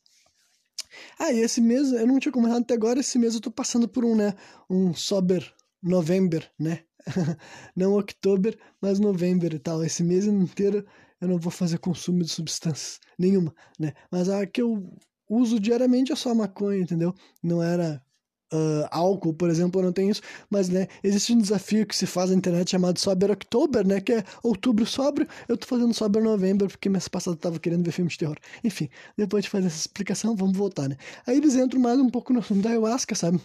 [1.18, 3.88] Ah, e esse mês, eu não tinha comentado até agora, esse mês eu tô passando
[3.88, 4.34] por um, né?
[4.68, 6.80] Um sober November, né?
[7.76, 9.84] não October, mas November e tal.
[9.84, 10.84] Esse mês inteiro
[11.22, 13.94] eu não vou fazer consumo de substâncias nenhuma, né?
[14.10, 14.92] Mas a que eu
[15.28, 17.14] uso diariamente é só maconha, entendeu?
[17.42, 18.02] Não era
[18.52, 22.06] uh, álcool, por exemplo, eu não tenho isso, mas né, existe um desafio que se
[22.06, 24.00] faz na internet chamado Sober October, né?
[24.00, 27.84] Que é outubro sóbrio, eu tô fazendo Sober November porque mês passado eu tava querendo
[27.84, 28.38] ver filme de terror.
[28.64, 30.96] Enfim, depois de fazer essa explicação, vamos voltar, né?
[31.26, 33.40] Aí eles entram mais um pouco no assunto da ayahuasca, sabe?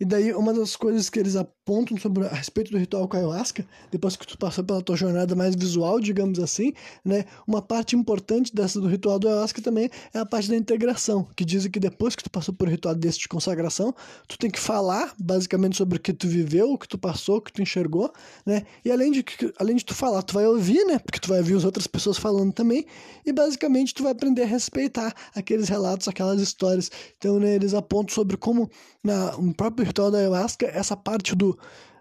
[0.00, 3.20] E daí, uma das coisas que eles apontam sobre a respeito do ritual com a
[3.20, 6.72] ayahuasca, depois que tu passou pela tua jornada mais visual, digamos assim,
[7.04, 11.26] né, uma parte importante dessa do ritual do ayahuasca também é a parte da integração,
[11.36, 13.94] que dizem que depois que tu passou por um ritual desse de consagração,
[14.26, 17.40] tu tem que falar basicamente sobre o que tu viveu, o que tu passou, o
[17.40, 18.12] que tu enxergou,
[18.44, 18.64] né?
[18.84, 19.24] E além de
[19.58, 20.98] além de tu falar, tu vai ouvir, né?
[20.98, 22.84] Porque tu vai ouvir as outras pessoas falando também,
[23.24, 26.90] e basicamente tu vai aprender a respeitar aqueles relatos, aquelas histórias.
[27.18, 28.70] Então, né, eles apontam sobre como
[29.02, 31.58] na, no próprio ritual da ayahuasca, essa parte do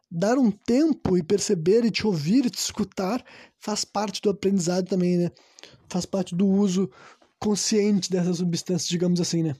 [0.09, 3.23] dar um tempo e perceber e te ouvir e te escutar
[3.59, 5.31] faz parte do aprendizado também, né?
[5.87, 6.89] Faz parte do uso
[7.39, 9.55] consciente dessas substâncias, digamos assim, né?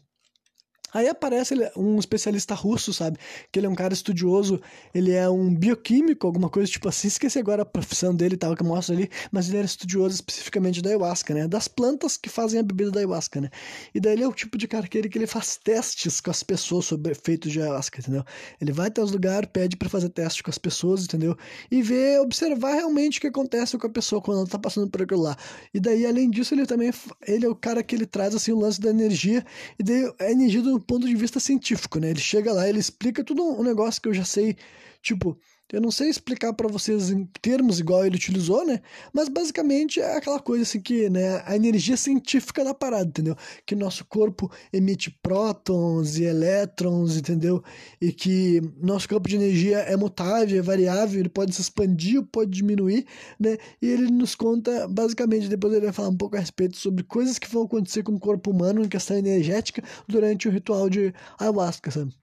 [0.94, 3.18] Aí aparece um especialista russo, sabe?
[3.52, 4.62] Que ele é um cara estudioso,
[4.94, 7.08] ele é um bioquímico, alguma coisa tipo assim.
[7.08, 10.82] Esqueci agora a profissão dele e tal, que mostra ali, mas ele era estudioso especificamente
[10.82, 11.48] da ayahuasca, né?
[11.48, 13.50] Das plantas que fazem a bebida da ayahuasca, né?
[13.94, 16.32] E daí ele é o tipo de cara que ele, que ele faz testes com
[16.32, 18.24] as pessoas sobre efeitos de ayahuasca, entendeu?
[18.60, 21.38] Ele vai até os lugares, pede para fazer teste com as pessoas, entendeu?
[21.70, 25.02] E ver, observar realmente o que acontece com a pessoa quando ela tá passando por
[25.02, 25.38] aquilo lá.
[25.74, 26.92] E daí, além disso, ele também
[27.28, 29.46] ele é o cara que ele traz assim o lance da energia,
[29.80, 32.10] e daí a energia do ponto de vista científico, né?
[32.10, 34.56] Ele chega lá, ele explica tudo um negócio que eu já sei,
[35.02, 35.38] tipo,
[35.72, 38.82] eu não sei explicar para vocês em termos igual ele utilizou, né?
[39.14, 43.36] Mas basicamente é aquela coisa assim que, né, a energia científica da parada, entendeu?
[43.66, 47.64] Que nosso corpo emite prótons e elétrons, entendeu?
[48.02, 52.52] E que nosso campo de energia é mutável, é variável, ele pode se expandir pode
[52.52, 53.06] diminuir,
[53.40, 53.58] né?
[53.82, 57.40] E ele nos conta, basicamente, depois ele vai falar um pouco a respeito sobre coisas
[57.40, 61.92] que vão acontecer com o corpo humano em questão energética durante o ritual de ayahuasca,
[61.92, 62.21] sabe?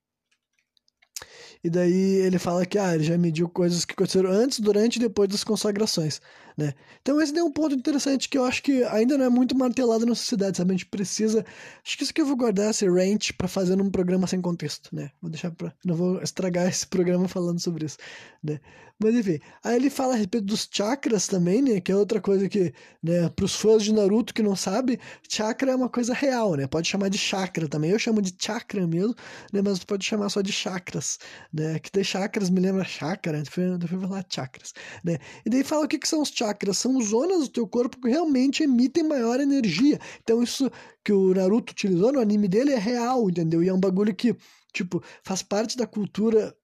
[1.62, 5.00] E daí ele fala que ah, ele já mediu coisas que aconteceram antes, durante e
[5.00, 6.20] depois das consagrações,
[6.58, 6.74] né?
[7.00, 10.04] Então esse é um ponto interessante que eu acho que ainda não é muito martelado
[10.04, 10.72] na sociedade, sabe?
[10.72, 11.46] A gente precisa...
[11.86, 14.92] Acho que isso que eu vou guardar esse rant para fazer num programa sem contexto,
[14.92, 15.12] né?
[15.22, 17.96] Vou deixar para Não vou estragar esse programa falando sobre isso,
[18.42, 18.58] né?
[19.00, 21.80] Mas enfim, aí ele fala a respeito dos chakras também, né?
[21.80, 25.76] Que é outra coisa que, né, pros fãs de Naruto que não sabe, chakra é
[25.76, 26.66] uma coisa real, né?
[26.66, 27.92] Pode chamar de chakra também.
[27.92, 29.14] Eu chamo de chakra mesmo,
[29.52, 29.62] né?
[29.62, 31.20] Mas pode chamar só de chakras,
[31.52, 31.78] né?
[31.78, 35.18] Que de chakras me lembra chakra, eu fui falar chakras, né?
[35.46, 36.47] E daí fala o que, que são os chakras.
[36.74, 39.98] São zonas do teu corpo que realmente emitem maior energia.
[40.22, 40.70] Então isso
[41.04, 43.62] que o Naruto utilizou no anime dele é real, entendeu?
[43.62, 44.36] E é um bagulho que,
[44.72, 46.54] tipo, faz parte da cultura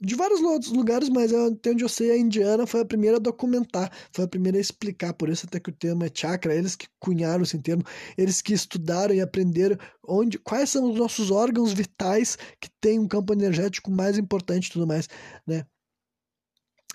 [0.00, 3.20] de vários outros lugares, mas até onde eu sei, a indiana foi a primeira a
[3.20, 6.76] documentar, foi a primeira a explicar, por isso até que o termo é chakra, eles
[6.76, 7.82] que cunharam esse termo,
[8.16, 13.08] eles que estudaram e aprenderam onde, quais são os nossos órgãos vitais que têm um
[13.08, 15.08] campo energético mais importante e tudo mais,
[15.46, 15.64] né?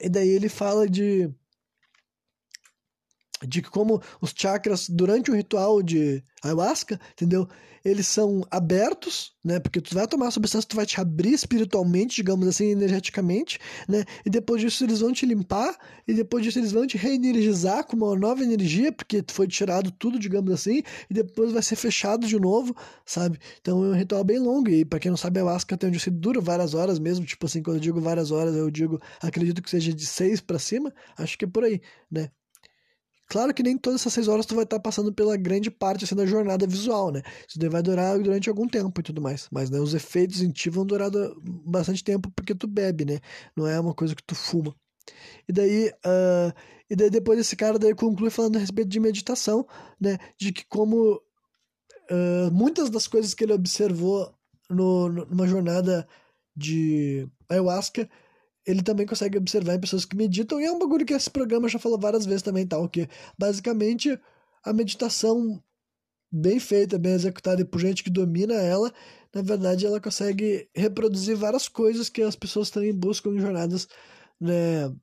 [0.02, 1.30] E daí ele fala de
[3.47, 7.47] de como os chakras durante o ritual de ayahuasca, entendeu?
[7.84, 9.60] Eles são abertos, né?
[9.60, 14.04] Porque tu vai tomar a substância, tu vai te abrir espiritualmente, digamos assim, energeticamente, né?
[14.25, 17.95] E depois disso eles vão te limpar e depois disso eles vão te reenergizar com
[17.95, 22.38] uma nova energia, porque foi tirado tudo, digamos assim, e depois vai ser fechado de
[22.38, 22.75] novo,
[23.06, 23.39] sabe?
[23.62, 26.10] Então é um ritual bem longo e para quem não sabe, ayahuasca tem onde se
[26.10, 29.69] dura várias horas mesmo, tipo assim, quando eu digo várias horas, eu digo, acredito que
[29.69, 32.30] seja de seis para cima, acho que é por aí, né?
[33.30, 36.15] Claro que nem todas essas seis horas tu vai estar passando pela grande parte assim,
[36.15, 37.22] da jornada visual, né?
[37.48, 39.48] Isso daí vai durar durante algum tempo e tudo mais.
[39.52, 41.12] Mas né, os efeitos em ti vão durar
[41.63, 43.20] bastante tempo porque tu bebe, né?
[43.56, 44.76] Não é uma coisa que tu fuma.
[45.48, 46.54] E daí, uh,
[46.89, 49.65] e daí depois esse cara daí conclui falando a respeito de meditação,
[50.02, 50.18] né?
[50.36, 51.22] De que como
[52.12, 54.34] uh, muitas das coisas que ele observou
[54.68, 56.08] no, numa jornada
[56.56, 58.10] de ayahuasca,
[58.69, 61.67] ele também consegue observar em pessoas que meditam, e é um bagulho que esse programa
[61.67, 64.19] já falou várias vezes também, tal, que basicamente
[64.63, 65.60] a meditação
[66.32, 68.93] bem feita, bem executada e por gente que domina ela,
[69.34, 73.88] na verdade ela consegue reproduzir várias coisas que as pessoas também buscam em jornadas,
[74.39, 74.93] né,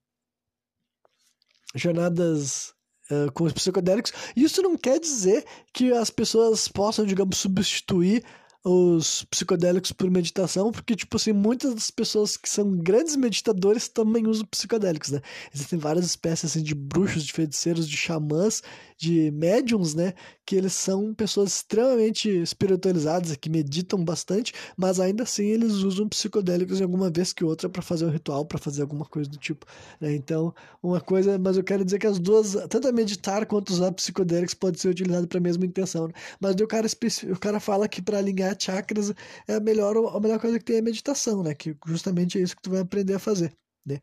[1.75, 2.73] jornadas
[3.11, 4.13] uh, com os psicodélicos.
[4.37, 8.25] Isso não quer dizer que as pessoas possam, digamos, substituir
[8.69, 14.27] os psicodélicos por meditação, porque, tipo assim, muitas das pessoas que são grandes meditadores também
[14.27, 15.21] usam psicodélicos, né?
[15.55, 18.63] Existem várias espécies, assim, de bruxos, de feiticeiros, de xamãs,
[18.99, 20.15] de médiums, né?
[20.45, 26.81] Que eles são pessoas extremamente espiritualizadas, que meditam bastante, mas ainda assim eles usam psicodélicos
[26.81, 29.65] em alguma vez que outra para fazer um ritual, para fazer alguma coisa do tipo,
[30.01, 30.13] né?
[30.13, 30.53] Então,
[30.83, 34.81] uma coisa, mas eu quero dizer que as duas, tanto meditar quanto usar psicodélicos pode
[34.81, 36.15] ser utilizado para a mesma intenção, né?
[36.41, 36.89] Mas o cara,
[37.33, 39.13] o cara fala que para alinhar chakras
[39.49, 41.55] é a melhor, a melhor coisa que tem é a meditação, né?
[41.55, 44.01] Que justamente é isso que tu vai aprender a fazer, né?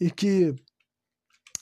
[0.00, 0.54] E que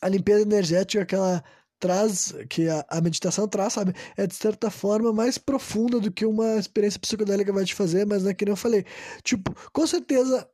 [0.02, 1.42] a limpeza energética que ela
[1.78, 3.92] traz, que a, a meditação traz, sabe?
[4.16, 8.26] É de certa forma mais profunda do que uma experiência psicodélica vai te fazer, mas
[8.26, 8.84] é que nem eu falei.
[9.22, 10.48] Tipo, com certeza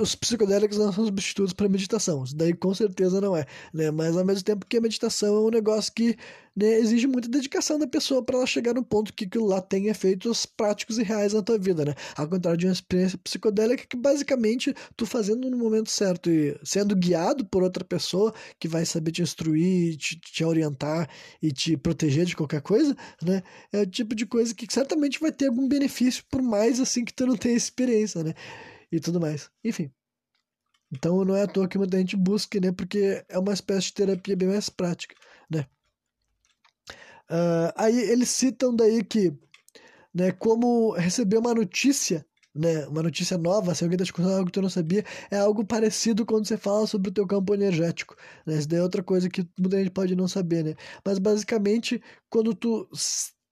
[0.00, 2.24] os psicodélicos não são substitutos para meditação.
[2.24, 3.90] Isso daí com certeza não é, né?
[3.90, 6.16] Mas ao mesmo tempo que a meditação é um negócio que
[6.56, 9.88] né, exige muita dedicação da pessoa para ela chegar no ponto que aquilo lá tem
[9.88, 11.94] efeitos práticos e reais na tua vida, né?
[12.16, 16.96] Ao contrário de uma experiência psicodélica que basicamente tu fazendo no momento certo e sendo
[16.96, 21.08] guiado por outra pessoa que vai saber te instruir, te, te orientar
[21.42, 23.42] e te proteger de qualquer coisa, né?
[23.70, 27.12] É o tipo de coisa que certamente vai ter algum benefício por mais assim que
[27.12, 28.32] tu não tenha experiência, né?
[28.90, 29.50] E tudo mais.
[29.64, 29.90] Enfim.
[30.92, 32.72] Então não é à toa que muita gente busca, né?
[32.72, 35.14] Porque é uma espécie de terapia bem mais prática,
[35.50, 35.66] né?
[37.30, 39.32] Uh, aí eles citam daí que,
[40.14, 44.46] né, como receber uma notícia, né, uma notícia nova, se alguém está te contando algo
[44.46, 48.16] que tu não sabia, é algo parecido quando você fala sobre o teu campo energético,
[48.46, 48.56] né?
[48.58, 50.74] Isso daí é outra coisa que muita gente pode não saber, né?
[51.04, 52.88] Mas basicamente, quando tu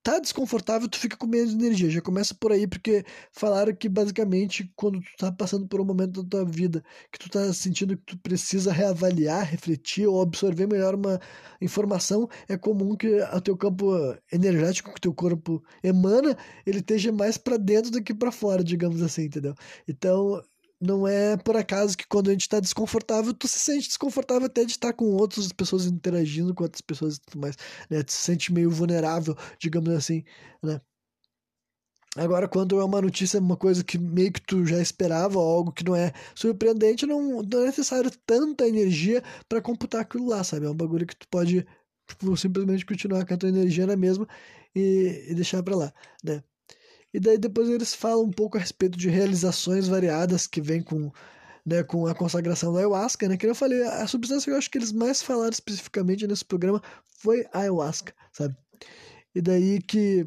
[0.05, 1.89] tá desconfortável, tu fica com menos energia.
[1.91, 6.23] Já começa por aí, porque falaram que basicamente quando tu tá passando por um momento
[6.23, 10.95] da tua vida que tu tá sentindo que tu precisa reavaliar, refletir ou absorver melhor
[10.95, 11.19] uma
[11.61, 13.93] informação, é comum que o teu campo
[14.31, 16.37] energético que o teu corpo emana,
[16.67, 19.55] ele esteja mais para dentro do que para fora, digamos assim, entendeu?
[19.89, 20.43] Então,
[20.85, 24.65] não é por acaso que quando a gente está desconfortável, tu se sente desconfortável até
[24.65, 27.57] de estar com outras pessoas interagindo com outras pessoas e tudo mais,
[27.91, 28.03] né?
[28.03, 30.25] Tu se sente meio vulnerável, digamos assim,
[30.63, 30.81] né?
[32.17, 35.85] Agora, quando é uma notícia, uma coisa que meio que tu já esperava, algo que
[35.85, 40.67] não é surpreendente, não, não é necessário tanta energia para computar aquilo lá, sabe?
[40.67, 41.67] É um bagulho que tu pode
[42.07, 44.29] tipo, simplesmente continuar com a tua energia na mesma
[44.75, 45.93] e, e deixar para lá,
[46.23, 46.43] né?
[47.15, 51.13] E daí depois eles falam um pouco a respeito de realizações variadas que vem com,
[51.65, 53.37] né, com a consagração da ayahuasca, né?
[53.37, 56.83] Que eu falei, a substância que eu acho que eles mais falaram especificamente nesse programa
[57.21, 58.57] foi a ayahuasca, sabe?
[59.33, 60.27] E daí que,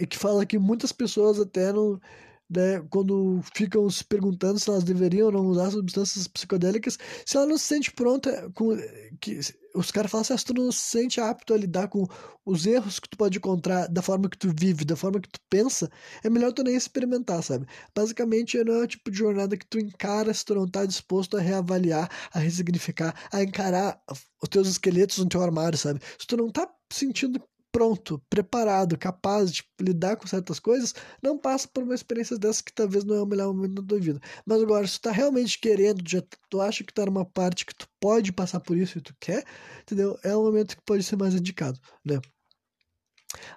[0.00, 2.00] e que fala que muitas pessoas até não
[2.48, 7.46] né, quando ficam se perguntando se elas deveriam ou não usar substâncias psicodélicas, se ela
[7.46, 8.76] não se sente pronta, com,
[9.20, 9.40] que,
[9.74, 12.06] os caras falam assim, ah, se tu não se sente apto a lidar com
[12.44, 15.40] os erros que tu pode encontrar da forma que tu vive, da forma que tu
[15.50, 15.90] pensa,
[16.22, 17.66] é melhor tu nem experimentar, sabe?
[17.94, 21.36] Basicamente, não é o tipo de jornada que tu encara se tu não tá disposto
[21.36, 24.00] a reavaliar, a ressignificar, a encarar
[24.42, 26.00] os teus esqueletos no teu armário, sabe?
[26.18, 27.42] Se tu não tá sentindo
[27.74, 32.72] pronto, preparado, capaz de lidar com certas coisas, não passa por uma experiência dessa que
[32.72, 34.20] talvez não é o melhor momento da tua vida.
[34.46, 37.74] Mas agora, se tu tá realmente querendo, já, tu acha que tá numa parte que
[37.74, 39.44] tu pode passar por isso e tu quer,
[39.82, 40.16] entendeu?
[40.22, 42.20] É um momento que pode ser mais indicado, né?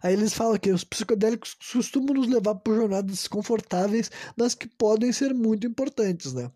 [0.02, 5.12] Aí eles falam que os psicodélicos costumam nos levar por jornadas desconfortáveis, mas que podem
[5.12, 6.52] ser muito importantes, né?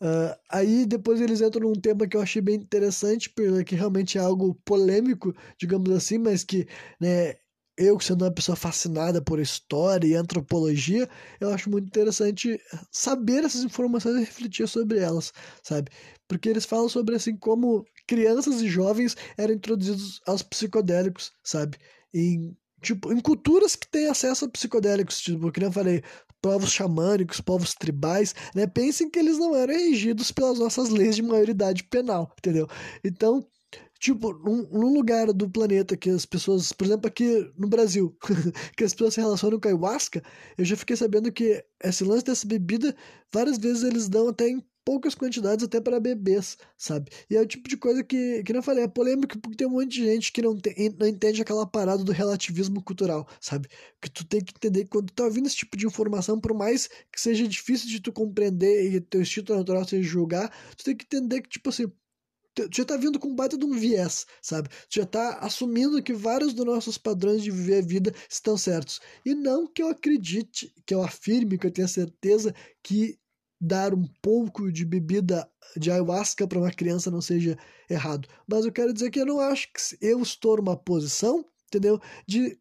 [0.00, 4.20] Uh, aí depois eles entram num tema que eu achei bem interessante, porque realmente é
[4.20, 6.68] algo polêmico, digamos assim, mas que
[7.00, 7.36] né,
[7.76, 11.08] eu, sendo uma pessoa fascinada por história e antropologia,
[11.40, 15.32] eu acho muito interessante saber essas informações e refletir sobre elas,
[15.62, 15.90] sabe?
[16.28, 21.78] Porque eles falam sobre assim como crianças e jovens eram introduzidos aos psicodélicos, sabe?
[22.14, 26.02] Em tipo, em culturas que têm acesso a psicodélicos, tipo, que nem eu falei,
[26.40, 28.66] povos xamânicos, povos tribais, né?
[28.66, 32.68] Pensem que eles não eram regidos pelas nossas leis de maioridade penal, entendeu?
[33.04, 33.46] Então,
[33.98, 38.16] tipo, num, num, lugar do planeta que as pessoas, por exemplo, aqui no Brasil,
[38.76, 40.22] que as pessoas se relacionam com a ayahuasca,
[40.56, 42.94] eu já fiquei sabendo que esse lance dessa bebida,
[43.32, 47.10] várias vezes eles dão até em poucas quantidades até para bebês, sabe?
[47.28, 49.70] E é o tipo de coisa que, que não falei, é polêmico porque tem um
[49.70, 50.56] monte de gente que não,
[50.96, 53.68] não entende aquela parada do relativismo cultural, sabe?
[54.00, 56.54] Que tu tem que entender que quando tu tá ouvindo esse tipo de informação, por
[56.54, 60.96] mais que seja difícil de tu compreender e teu instinto natural seja julgar, tu tem
[60.96, 61.90] que entender que, tipo assim,
[62.54, 64.68] tu já tá vindo com um baita de um viés, sabe?
[64.88, 69.00] Tu já tá assumindo que vários dos nossos padrões de viver a vida estão certos.
[69.24, 73.18] E não que eu acredite, que eu afirme, que eu tenha certeza que
[73.66, 77.58] dar um pouco de bebida de ayahuasca para uma criança não seja
[77.90, 78.28] errado.
[78.46, 82.00] Mas eu quero dizer que eu não acho que eu estou numa posição, entendeu?
[82.26, 82.58] De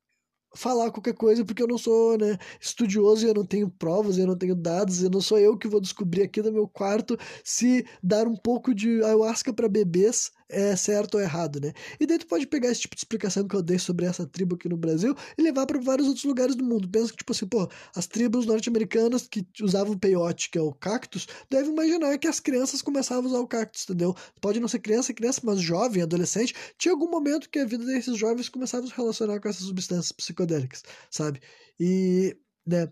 [0.56, 4.26] falar qualquer coisa, porque eu não sou né, estudioso e eu não tenho provas, eu
[4.26, 7.86] não tenho dados, e não sou eu que vou descobrir aqui no meu quarto se
[8.02, 11.74] dar um pouco de ayahuasca para bebês é certo ou errado, né?
[12.00, 14.56] E daí tu pode pegar esse tipo de explicação que eu dei sobre essa tribo
[14.56, 16.88] aqui no Brasil e levar para vários outros lugares do mundo.
[16.90, 21.28] Pensa que, tipo assim, pô, as tribos norte-americanas que usavam peyote, que é o cactus,
[21.50, 24.16] devem imaginar que as crianças começavam a usar o cactus, entendeu?
[24.42, 28.18] Pode não ser criança, criança, mas jovem, adolescente, tinha algum momento que a vida desses
[28.18, 31.42] jovens começava a se relacionar com essas substâncias psicodélicas, sabe?
[31.80, 32.92] E, né,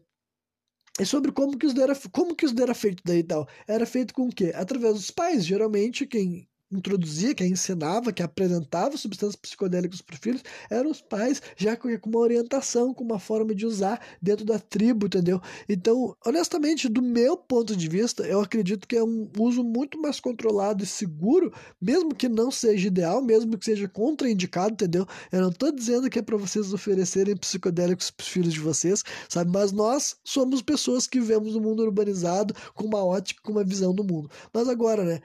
[1.00, 3.48] e sobre como que isso era, como que isso era feito daí e tal.
[3.68, 4.52] Era feito com o quê?
[4.56, 5.46] Através dos pais.
[5.46, 11.42] Geralmente, quem introduzia, que ensinava, que apresentava substâncias psicodélicas para os filhos, eram os pais,
[11.56, 15.42] já com uma orientação, com uma forma de usar dentro da tribo, entendeu?
[15.68, 20.20] Então, honestamente, do meu ponto de vista, eu acredito que é um uso muito mais
[20.20, 25.06] controlado e seguro, mesmo que não seja ideal, mesmo que seja contraindicado, entendeu?
[25.32, 29.04] Eu não estou dizendo que é para vocês oferecerem psicodélicos para os filhos de vocês,
[29.30, 29.52] sabe?
[29.52, 33.94] Mas nós somos pessoas que vivemos no mundo urbanizado, com uma ótica, com uma visão
[33.94, 34.30] do mundo.
[34.54, 35.22] Mas agora, né?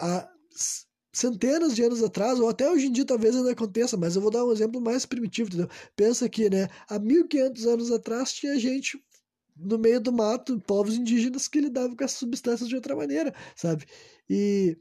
[0.00, 0.28] A,
[1.12, 4.30] centenas de anos atrás, ou até hoje em dia talvez ainda aconteça, mas eu vou
[4.30, 5.68] dar um exemplo mais primitivo, entendeu?
[5.96, 8.98] Pensa que, né, há 1500 anos atrás tinha gente
[9.58, 13.84] no meio do mato, povos indígenas que lidavam com essas substâncias de outra maneira, sabe?
[14.30, 14.76] E,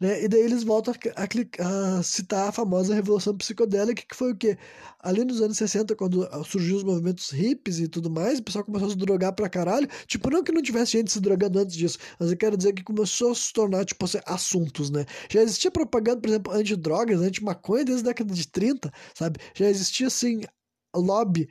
[0.00, 4.32] né, e daí eles voltam a, a, a, citar a famosa revolução psicodélica, que foi
[4.32, 4.56] o quê?
[5.00, 8.88] Ali nos anos 60, quando surgiu os movimentos hippies e tudo mais, o pessoal começou
[8.88, 9.88] a se drogar pra caralho.
[10.06, 12.82] Tipo, não que não tivesse gente se drogando antes disso, mas eu quero dizer que
[12.84, 15.04] começou a se tornar, tipo, assim, assuntos, né?
[15.30, 19.38] Já existia propaganda, por exemplo, anti-drogas, anti-maconha desde a década de 30, sabe?
[19.54, 20.42] Já existia, assim,
[20.96, 21.48] lobby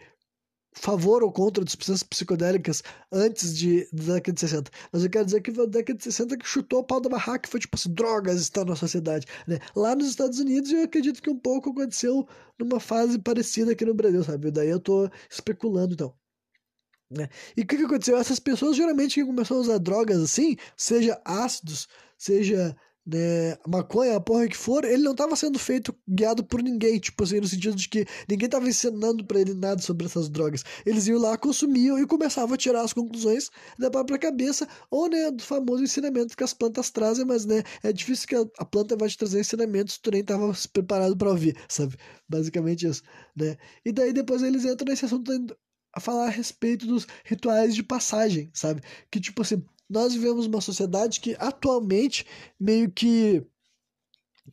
[0.74, 4.72] favor ou contra de substâncias psicodélicas antes de, da década de 60.
[4.92, 7.10] Mas eu quero dizer que foi a década de 60 que chutou o pau da
[7.10, 9.26] barraca, foi tipo assim, drogas estão na sociedade.
[9.48, 9.60] Né?
[9.76, 13.94] Lá nos Estados Unidos eu acredito que um pouco aconteceu numa fase parecida aqui no
[13.94, 14.52] Brasil, sabe?
[14.52, 16.14] Daí eu tô especulando então.
[17.10, 17.30] Né?
[17.56, 18.18] E o que, que aconteceu?
[18.18, 24.20] Essas pessoas geralmente que começaram a usar drogas assim, seja ácidos, seja né, maconha, a
[24.22, 27.76] porra que for, ele não estava sendo feito guiado por ninguém, tipo assim, no sentido
[27.76, 30.64] de que ninguém estava ensinando para ele nada sobre essas drogas.
[30.86, 35.32] Eles iam lá, consumiam e começavam a tirar as conclusões da própria cabeça, ou né,
[35.32, 39.10] do famoso ensinamento que as plantas trazem, mas né, é difícil que a planta vai
[39.10, 41.96] te trazer ensinamentos tu nem estava preparado para ouvir, sabe?
[42.28, 43.04] Basicamente isso,
[43.36, 43.58] né?
[43.86, 45.32] E daí depois eles entram nesse assunto
[45.94, 48.82] a falar a respeito dos rituais de passagem, sabe?
[49.12, 49.64] Que tipo assim,
[49.94, 52.26] nós vivemos uma sociedade que atualmente
[52.60, 53.46] meio que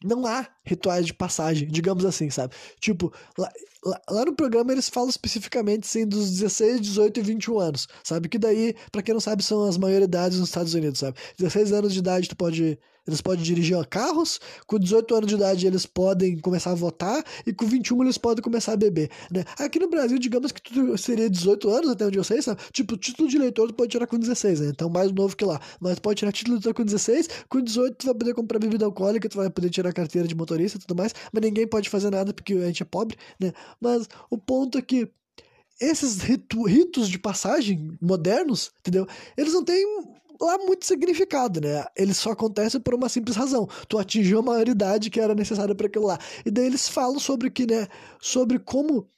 [0.05, 2.55] não há rituais de passagem, digamos assim, sabe?
[2.79, 3.51] Tipo, lá,
[3.85, 8.29] lá, lá, no programa eles falam especificamente assim, dos 16, 18 e 21 anos, sabe?
[8.29, 11.19] Que daí, para quem não sabe, são as maioridades nos Estados Unidos, sabe?
[11.39, 15.67] 16 anos de idade tu pode eles podem dirigir carros, com 18 anos de idade
[15.67, 19.45] eles podem começar a votar e com 21 eles podem começar a beber, né?
[19.59, 22.61] Aqui no Brasil, digamos que tu seria 18 anos, até onde eu sei, sabe?
[22.73, 24.69] Tipo, título de eleitor tu pode tirar com 16, né?
[24.69, 25.61] Então mais novo que lá.
[25.81, 28.85] Mas pode tirar título de eleitor com 16, com 18 tu vai poder comprar bebida
[28.85, 32.11] alcoólica, tu vai poder tirar carteira de motorista e tudo mais, mas ninguém pode fazer
[32.11, 33.53] nada porque a gente é pobre, né?
[33.81, 35.09] Mas o ponto é que
[35.81, 39.07] esses ritos de passagem modernos, entendeu?
[39.37, 39.87] Eles não têm
[40.41, 41.85] lá muito significado, né?
[41.97, 43.69] Ele só acontece por uma simples razão.
[43.89, 46.19] Tu atingiu a maioridade que era necessária para aquilo lá.
[46.45, 47.87] E daí eles falam sobre que, né?
[48.21, 49.09] Sobre como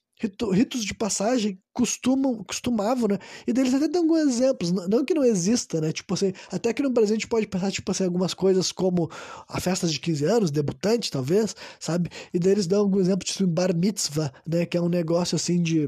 [0.53, 3.19] ritos de passagem costumam, costumavam, né?
[3.47, 5.93] E daí eles até dão alguns exemplos, não que não exista, né?
[5.93, 9.11] Tipo assim, até que no Brasil a gente pode pensar, tipo assim, algumas coisas como
[9.49, 12.11] a festa de 15 anos, debutante, talvez, sabe?
[12.33, 14.67] E daí eles dão algum exemplo, tipo, bar mitzvah, né?
[14.67, 15.87] Que é um negócio assim de.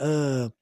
[0.00, 0.52] Uh,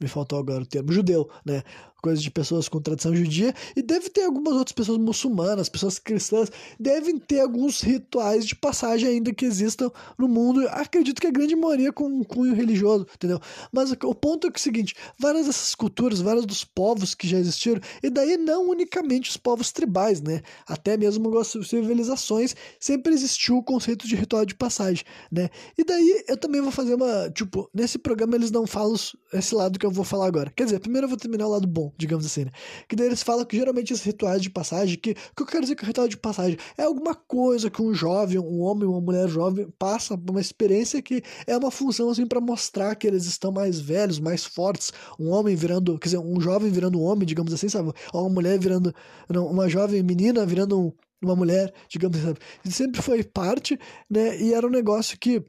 [0.00, 1.62] me faltou agora o termo, judeu, né?
[2.00, 6.50] Coisa de pessoas com tradição judia, e deve ter algumas outras pessoas muçulmanas, pessoas cristãs,
[6.78, 10.66] devem ter alguns rituais de passagem ainda que existam no mundo.
[10.70, 13.40] Acredito que a grande maioria com um cunho religioso, entendeu?
[13.72, 17.38] Mas o ponto é, é o seguinte: várias dessas culturas, vários dos povos que já
[17.38, 20.42] existiram, e daí não unicamente os povos tribais, né?
[20.66, 25.48] Até mesmo as civilizações, sempre existiu o conceito de ritual de passagem, né?
[25.76, 27.30] E daí eu também vou fazer uma.
[27.30, 28.94] Tipo, nesse programa eles não falam
[29.32, 30.52] esse lado que eu vou falar agora.
[30.54, 32.50] Quer dizer, primeiro eu vou terminar o lado bom digamos assim, né?
[32.88, 35.62] Que daí eles falam que geralmente esses rituais de passagem, que o que eu quero
[35.62, 39.28] dizer com ritual de passagem é alguma coisa que um jovem, um homem, uma mulher
[39.28, 43.80] jovem passa uma experiência que é uma função assim para mostrar que eles estão mais
[43.80, 47.68] velhos, mais fortes, um homem virando, quer dizer, um jovem virando um homem, digamos assim,
[47.68, 47.92] sabe?
[48.12, 48.94] Ou uma mulher virando,
[49.28, 52.34] não, uma jovem menina virando um, uma mulher, digamos assim,
[52.70, 53.78] sempre foi parte,
[54.08, 54.40] né?
[54.40, 55.44] E era um negócio que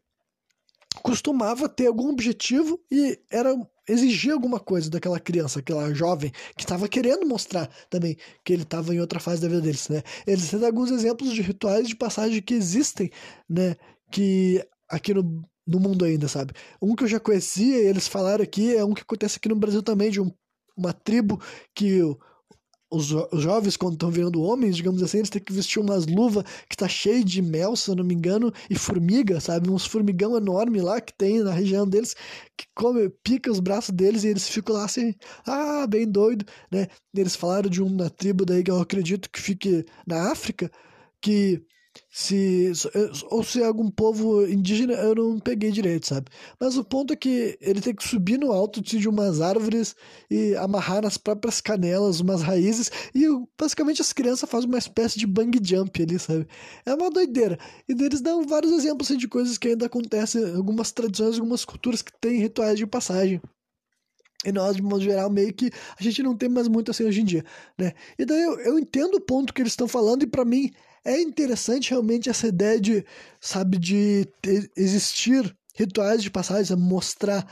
[1.01, 3.53] costumava ter algum objetivo e era
[3.88, 8.93] exigia alguma coisa daquela criança, aquela jovem que estava querendo mostrar também que ele estava
[8.93, 10.01] em outra fase da vida deles, né?
[10.25, 13.09] Eles têm alguns exemplos de rituais de passagem que existem,
[13.49, 13.75] né?
[14.11, 16.53] Que aqui no, no mundo ainda, sabe?
[16.82, 19.55] Um que eu já conhecia e eles falaram aqui é um que acontece aqui no
[19.55, 20.32] Brasil também, de um,
[20.77, 21.41] uma tribo
[21.75, 22.01] que
[22.91, 26.05] os, jo os jovens, quando estão virando homens, digamos assim, eles têm que vestir umas
[26.05, 29.69] luvas que tá cheio de mel, se eu não me engano, e formiga, sabe?
[29.69, 32.15] Uns formigão enorme lá que tem na região deles,
[32.57, 35.15] que come, pica os braços deles e eles ficam lá assim,
[35.45, 36.87] ah, bem doido, né?
[37.15, 40.69] Eles falaram de uma tribo daí que eu acredito que fique na África,
[41.21, 41.63] que
[42.09, 42.71] se
[43.29, 46.27] ou se algum povo indígena, eu não peguei direito, sabe?
[46.59, 49.95] Mas o ponto é que ele tem que subir no alto de umas árvores
[50.29, 53.25] e amarrar nas próprias canelas umas raízes e
[53.57, 56.47] basicamente as crianças fazem uma espécie de bang jump ali, sabe?
[56.85, 57.57] É uma doideira.
[57.87, 62.01] E eles dão vários exemplos assim, de coisas que ainda acontecem, algumas tradições, algumas culturas
[62.01, 63.41] que têm rituais de passagem.
[64.43, 65.69] E nós, de modo geral, meio que
[65.99, 67.45] a gente não tem mais muito assim hoje em dia,
[67.77, 67.93] né?
[68.17, 70.71] E daí eu, eu entendo o ponto que eles estão falando e para mim
[71.06, 73.06] é interessante realmente essa ideia de,
[73.39, 77.45] sabe, de ter, existir rituais de passagem, mostrar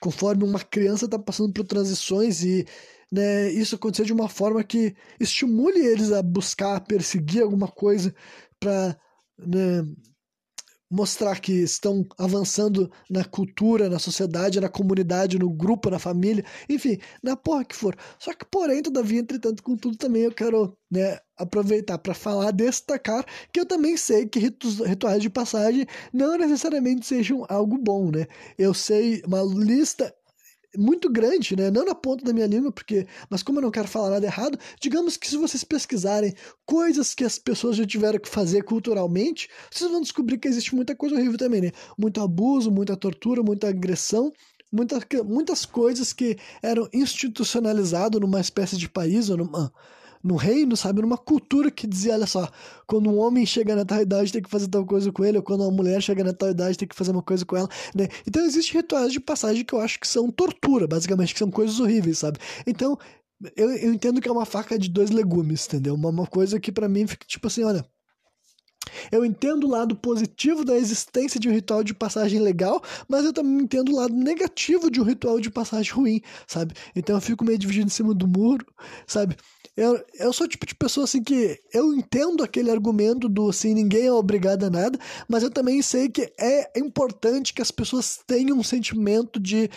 [0.00, 2.66] conforme uma criança está passando por transições e
[3.12, 8.14] né, isso acontecer de uma forma que estimule eles a buscar, a perseguir alguma coisa
[8.58, 8.96] para
[9.38, 9.84] né,
[10.90, 16.98] mostrar que estão avançando na cultura, na sociedade, na comunidade, no grupo, na família, enfim,
[17.22, 17.96] na porra que for.
[18.18, 23.24] Só que, porém, todavia, entretanto, com tudo também eu quero né, aproveitar para falar, destacar
[23.52, 28.26] que eu também sei que ritos, rituais de passagem não necessariamente sejam algo bom, né?
[28.58, 30.12] Eu sei uma lista
[30.76, 31.70] muito grande, né?
[31.70, 34.58] Não na ponta da minha língua, porque, mas como eu não quero falar nada errado,
[34.80, 39.90] digamos que se vocês pesquisarem coisas que as pessoas já tiveram que fazer culturalmente, vocês
[39.90, 41.72] vão descobrir que existe muita coisa horrível também, né?
[41.98, 44.32] Muito abuso, muita tortura, muita agressão,
[44.72, 49.72] muita, muitas coisas que eram institucionalizadas numa espécie de país ou numa
[50.22, 51.00] no reino, sabe?
[51.00, 52.48] Numa cultura que dizia, olha só,
[52.86, 55.42] quando um homem chega na tal idade tem que fazer tal coisa com ele, ou
[55.42, 58.08] quando uma mulher chega na tal idade tem que fazer uma coisa com ela, né?
[58.26, 61.80] Então existem rituais de passagem que eu acho que são tortura, basicamente, que são coisas
[61.80, 62.38] horríveis, sabe?
[62.66, 62.98] Então,
[63.56, 65.94] eu, eu entendo que é uma faca de dois legumes, entendeu?
[65.94, 67.84] Uma, uma coisa que para mim fica tipo assim, olha...
[69.12, 73.32] Eu entendo o lado positivo da existência de um ritual de passagem legal, mas eu
[73.32, 76.74] também entendo o lado negativo de um ritual de passagem ruim, sabe?
[76.94, 78.66] Então eu fico meio dividido em cima do muro,
[79.06, 79.36] sabe?
[79.80, 83.72] Eu, eu sou o tipo de pessoa assim que eu entendo aquele argumento do assim,
[83.72, 88.20] ninguém é obrigado a nada, mas eu também sei que é importante que as pessoas
[88.26, 89.70] tenham um sentimento de,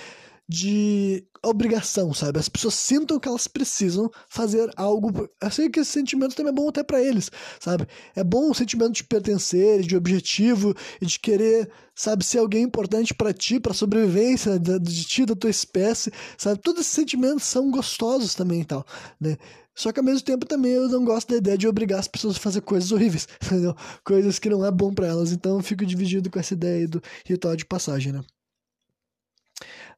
[0.45, 2.37] de obrigação, sabe?
[2.37, 5.29] As pessoas sintam que elas precisam fazer algo.
[5.41, 7.87] Eu sei que esse sentimento também é bom até para eles, sabe?
[8.13, 13.13] É bom o sentimento de pertencer, de objetivo e de querer, sabe, ser alguém importante
[13.13, 16.59] para ti, para sobrevivência de ti, da tua espécie, sabe?
[16.59, 18.85] Todos esses sentimentos são gostosos também e tal,
[19.17, 19.37] né?
[19.75, 22.35] Só que ao mesmo tempo também eu não gosto da ideia de obrigar as pessoas
[22.37, 23.75] a fazer coisas horríveis, entendeu?
[24.03, 25.31] Coisas que não é bom para elas.
[25.31, 28.21] Então eu fico dividido com essa ideia do ritual de passagem, né?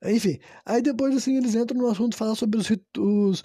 [0.04, 2.68] Enfim, aí depois assim eles entram no assunto falar sobre os,
[2.98, 3.44] os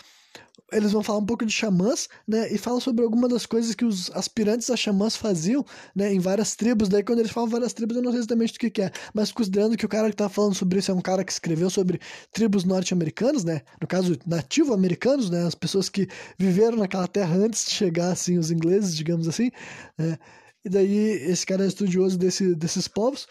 [0.72, 2.53] eles vão falar um pouco de xamãs, né?
[2.53, 5.64] E falam sobre algumas das coisas que os aspirantes a xamãs faziam,
[5.95, 6.12] né?
[6.12, 6.89] Em várias tribos.
[6.89, 8.91] Daí, quando eles falam várias tribos, eu não sei exatamente do que, que é.
[9.12, 11.70] Mas considerando que o cara que tá falando sobre isso é um cara que escreveu
[11.70, 12.01] sobre
[12.33, 13.62] tribos norte-americanas, né?
[13.81, 15.47] No caso, nativo-americanos, né?
[15.47, 16.09] As pessoas que
[16.39, 19.51] viveram naquela terra antes de chegar, assim, os ingleses, digamos assim,
[19.99, 20.18] né?
[20.64, 23.26] E daí, esse cara é estudioso desse, desses povos.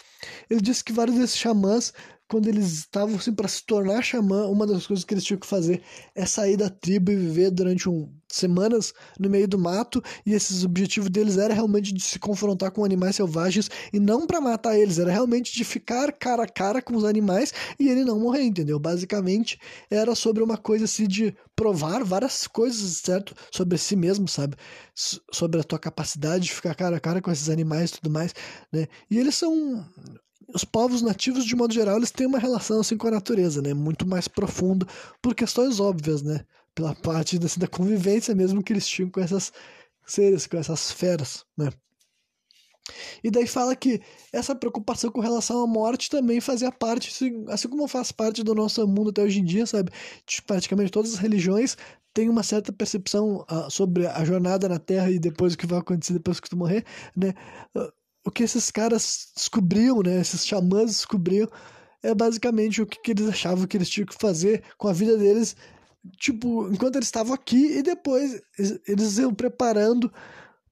[0.50, 1.94] Ele disse que vários desses xamãs
[2.30, 5.48] quando eles estavam assim para se tornar xamã, uma das coisas que eles tinham que
[5.48, 5.82] fazer
[6.14, 10.64] é sair da tribo e viver durante um, semanas no meio do mato, e esses
[10.64, 15.00] objetivos deles era realmente de se confrontar com animais selvagens e não para matar eles,
[15.00, 18.80] era realmente de ficar cara a cara com os animais e ele não morrer, entendeu?
[18.80, 19.60] Basicamente
[19.90, 23.34] era sobre uma coisa assim de provar várias coisas, certo?
[23.52, 24.56] Sobre si mesmo, sabe?
[25.34, 28.34] Sobre a tua capacidade de ficar cara a cara com esses animais e tudo mais,
[28.72, 28.88] né?
[29.10, 29.84] E eles são
[30.48, 33.74] os povos nativos, de modo geral, eles têm uma relação assim com a natureza, né?
[33.74, 34.88] Muito mais profunda,
[35.22, 36.46] por questões óbvias, né?
[36.74, 39.52] Pela parte assim, da convivência mesmo que eles tinham com essas
[40.06, 41.70] seres, com essas feras, né?
[43.24, 44.02] E daí fala que
[44.34, 48.56] essa preocupação com relação à morte também fazia parte, assim, assim como faz parte do
[48.56, 49.92] nosso mundo até hoje em dia, sabe?
[50.26, 51.78] De praticamente todas as religiões
[52.14, 55.80] têm uma certa percepção uh, sobre a jornada na Terra e depois o que vai
[55.80, 56.84] acontecer depois que tu morrer,
[57.16, 57.34] né?
[57.76, 57.92] Uh,
[58.30, 60.22] o que esses caras descobriam, né?
[60.22, 61.50] Esses xamãs descobriam
[62.02, 65.18] é basicamente o que, que eles achavam que eles tinham que fazer com a vida
[65.18, 65.56] deles,
[66.18, 68.40] tipo, enquanto eles estavam aqui e depois
[68.88, 70.14] eles iam preparando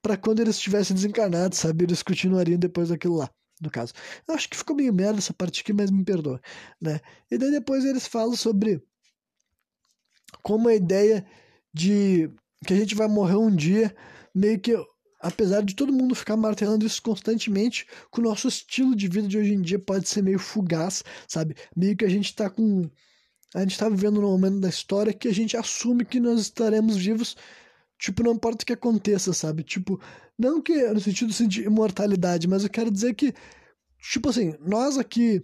[0.02, 1.84] para quando eles estivessem desencarnados, sabe?
[1.84, 3.30] Eles continuariam depois daquilo lá,
[3.60, 3.92] no caso.
[4.28, 6.40] Eu acho que ficou meio merda essa parte aqui, mas me perdoa,
[6.80, 7.02] né?
[7.30, 8.82] E daí depois eles falam sobre
[10.44, 11.26] como a ideia
[11.74, 12.30] de
[12.66, 13.94] que a gente vai morrer um dia,
[14.34, 14.78] meio que
[15.20, 19.38] apesar de todo mundo ficar martelando isso constantemente, que o nosso estilo de vida de
[19.38, 21.56] hoje em dia pode ser meio fugaz, sabe?
[21.76, 22.90] Meio que a gente tá com
[23.56, 26.98] a gente tá vivendo num momento da história que a gente assume que nós estaremos
[26.98, 27.36] vivos
[27.98, 29.64] Tipo, não importa o que aconteça, sabe?
[29.64, 30.00] Tipo,
[30.38, 33.34] não que no sentido assim, de imortalidade, mas eu quero dizer que,
[34.00, 35.44] tipo assim, nós aqui.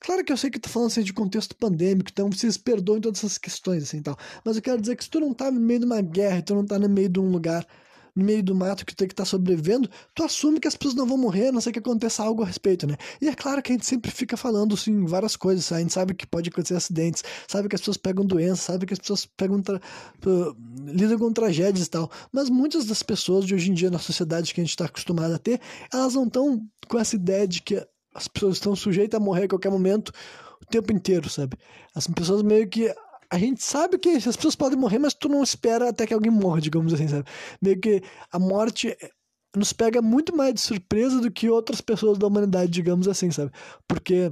[0.00, 3.20] Claro que eu sei que tu falando assim de contexto pandêmico, então vocês perdoem todas
[3.20, 4.18] essas questões, assim tal.
[4.44, 6.54] Mas eu quero dizer que se tu não tá no meio de uma guerra, tu
[6.54, 7.66] não tá no meio de um lugar
[8.14, 10.76] no meio do mato que tu tem que estar tá sobrevivendo, tu assume que as
[10.76, 12.96] pessoas não vão morrer, a não ser que aconteça algo a respeito, né?
[13.20, 16.14] E é claro que a gente sempre fica falando, assim, várias coisas, a gente sabe
[16.14, 19.58] que pode acontecer acidentes, sabe que as pessoas pegam doenças, sabe que as pessoas pegam
[19.58, 23.98] uh, lidam com tragédias e tal, mas muitas das pessoas de hoje em dia na
[23.98, 25.60] sociedade que a gente está acostumado a ter,
[25.92, 29.48] elas não estão com essa ideia de que as pessoas estão sujeitas a morrer a
[29.48, 30.12] qualquer momento
[30.60, 31.56] o tempo inteiro, sabe?
[31.94, 32.94] As pessoas meio que
[33.32, 36.30] a gente sabe que as pessoas podem morrer, mas tu não espera até que alguém
[36.30, 37.24] morra, digamos assim, sabe?
[37.62, 39.10] Meio que a morte eh,
[39.56, 43.50] nos pega muito mais de surpresa do que outras pessoas da humanidade, digamos assim, sabe?
[43.88, 44.30] Porque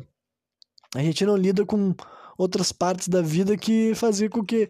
[0.95, 1.95] a gente não lida com
[2.37, 4.69] outras partes da vida que fazia com que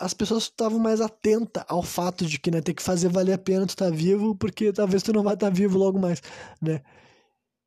[0.00, 3.38] as pessoas estavam mais atentas ao fato de que né, tem que fazer valer a
[3.38, 6.22] pena tu estar tá vivo, porque talvez tu não vai estar tá vivo logo mais,
[6.62, 6.80] né?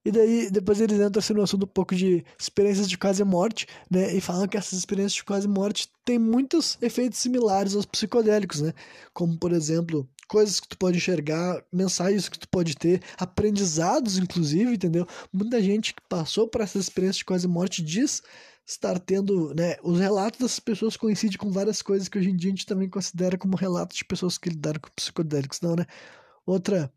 [0.05, 3.67] E daí, depois eles entram assim, no assunto um pouco de experiências de quase morte,
[3.91, 4.13] né?
[4.13, 8.73] E falam que essas experiências de quase morte têm muitos efeitos similares aos psicodélicos, né?
[9.13, 14.73] Como, por exemplo, coisas que tu pode enxergar, mensagens que tu pode ter, aprendizados, inclusive,
[14.73, 15.05] entendeu?
[15.33, 18.21] Muita gente que passou por essas experiências de quase morte diz
[18.65, 19.75] estar tendo, né?
[19.83, 22.87] Os relatos dessas pessoas coincidem com várias coisas que hoje em dia a gente também
[22.87, 25.85] considera como relatos de pessoas que lidaram com psicodélicos, não, né?
[26.45, 26.93] Outra.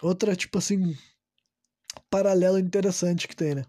[0.00, 0.96] Outra, tipo assim,
[2.10, 3.64] paralelo interessante que tem, né?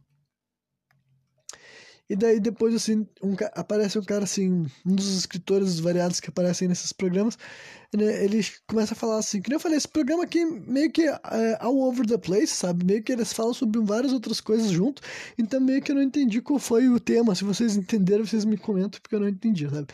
[2.10, 6.68] E daí depois, assim, um, aparece um cara, assim, um dos escritores variados que aparecem
[6.68, 7.38] nesses programas,
[7.94, 11.04] né, ele começa a falar assim, que nem eu falei, esse programa aqui meio que
[11.04, 12.84] é all over the place, sabe?
[12.84, 15.04] Meio que eles falam sobre várias outras coisas junto,
[15.38, 17.36] então meio que eu não entendi qual foi o tema.
[17.36, 19.88] Se vocês entenderam, vocês me comentam, porque eu não entendi, sabe?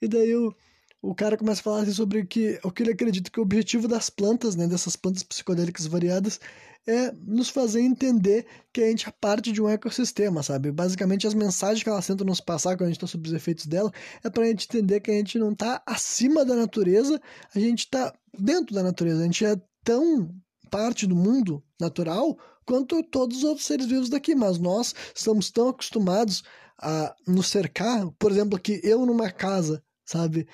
[0.00, 0.56] E daí eu,
[1.02, 3.86] o cara começa a falar assim, sobre que, o que ele acredita que o objetivo
[3.86, 6.40] das plantas, né, dessas plantas psicodélicas variadas,
[6.88, 10.72] é nos fazer entender que a gente é parte de um ecossistema, sabe?
[10.72, 13.66] Basicamente, as mensagens que elas tentam nos passar quando a gente está sob os efeitos
[13.66, 13.92] dela
[14.24, 17.20] é para a gente entender que a gente não está acima da natureza,
[17.54, 20.34] a gente está dentro da natureza, a gente é tão
[20.70, 25.68] parte do mundo natural quanto todos os outros seres vivos daqui, mas nós estamos tão
[25.68, 26.42] acostumados
[26.80, 30.48] a nos cercar, por exemplo, aqui eu numa casa, sabe,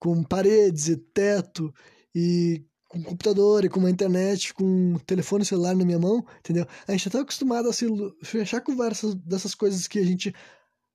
[0.00, 1.72] com paredes e teto
[2.12, 6.66] e com computador e com uma internet, com um telefone celular na minha mão, entendeu?
[6.86, 7.86] A gente tá acostumado a se
[8.22, 10.34] fechar com várias dessas coisas que a gente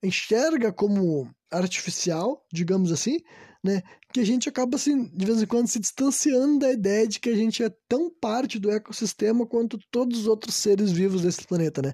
[0.03, 3.19] enxerga como artificial, digamos assim,
[3.63, 3.81] né?
[4.11, 7.29] Que a gente acaba assim, de vez em quando se distanciando da ideia de que
[7.29, 11.81] a gente é tão parte do ecossistema quanto todos os outros seres vivos desse planeta,
[11.81, 11.93] né?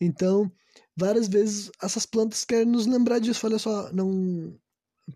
[0.00, 0.50] Então,
[0.96, 4.58] várias vezes essas plantas querem nos lembrar disso, olha só, não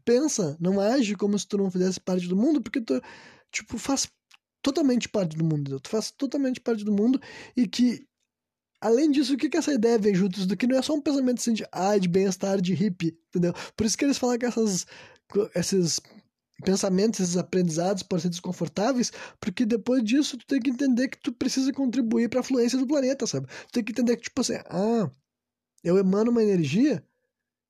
[0.05, 3.01] pensa, não age como se tu não fizesse parte do mundo, porque tu
[3.51, 4.07] tipo faz
[4.63, 7.21] totalmente parte do mundo, tu faz totalmente parte do mundo
[7.57, 8.07] e que
[8.81, 11.01] Além disso, o que, que essa ideia vem juntos do que não é só um
[11.01, 13.53] pensamento assim de, ah, de bem-estar, de hippie, entendeu?
[13.77, 14.87] Por isso que eles falam que essas,
[15.55, 16.01] esses
[16.65, 21.33] pensamentos, esses aprendizados podem ser desconfortáveis, porque depois disso tu tem que entender que tu
[21.33, 23.49] precisa contribuir para a fluência do planeta, sabe?
[23.67, 25.11] Tu tem que entender que, tipo assim, ah,
[25.83, 27.05] eu emano uma energia,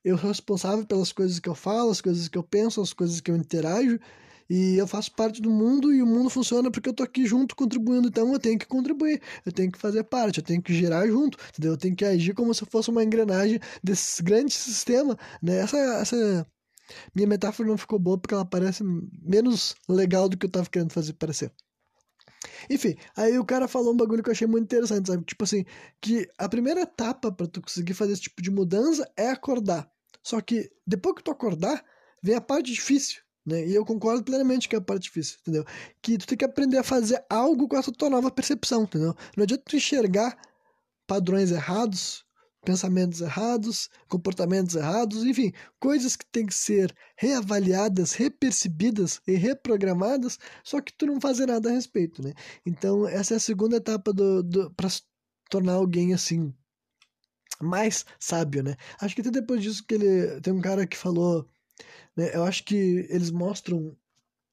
[0.05, 3.21] eu sou responsável pelas coisas que eu falo, as coisas que eu penso, as coisas
[3.21, 3.99] que eu interajo,
[4.49, 7.55] e eu faço parte do mundo e o mundo funciona porque eu tô aqui junto
[7.55, 8.09] contribuindo.
[8.09, 11.39] Então eu tenho que contribuir, eu tenho que fazer parte, eu tenho que girar junto,
[11.51, 11.73] entendeu?
[11.73, 15.59] Eu tenho que agir como se fosse uma engrenagem desse grande sistema, né?
[15.59, 16.47] Essa, essa
[17.15, 18.83] minha metáfora não ficou boa porque ela parece
[19.23, 21.53] menos legal do que eu tava querendo fazer parecer.
[22.71, 25.25] Enfim, aí o cara falou um bagulho que eu achei muito interessante, sabe?
[25.25, 25.65] Tipo assim,
[26.01, 29.91] que a primeira etapa para tu conseguir fazer esse tipo de mudança é acordar.
[30.23, 31.85] Só que depois que tu acordar,
[32.23, 33.67] vem a parte difícil, Né?
[33.67, 35.65] E eu concordo plenamente que é a parte difícil, entendeu?
[36.03, 39.15] Que tu tem que aprender a fazer algo com essa tua nova percepção, entendeu?
[39.37, 40.37] Não adianta tu enxergar
[41.07, 42.25] padrões errados,
[42.65, 50.81] pensamentos errados, comportamentos errados, enfim, coisas que têm que ser reavaliadas, repercebidas e reprogramadas, só
[50.81, 52.35] que tu não fazer nada a respeito, né?
[52.67, 55.03] Então, essa é a segunda etapa do, do para se
[55.49, 56.53] tornar alguém assim
[57.61, 58.77] mais sábio, né?
[59.01, 61.49] Acho que até depois disso que ele tem um cara que falou?
[62.17, 63.97] Eu acho que eles mostram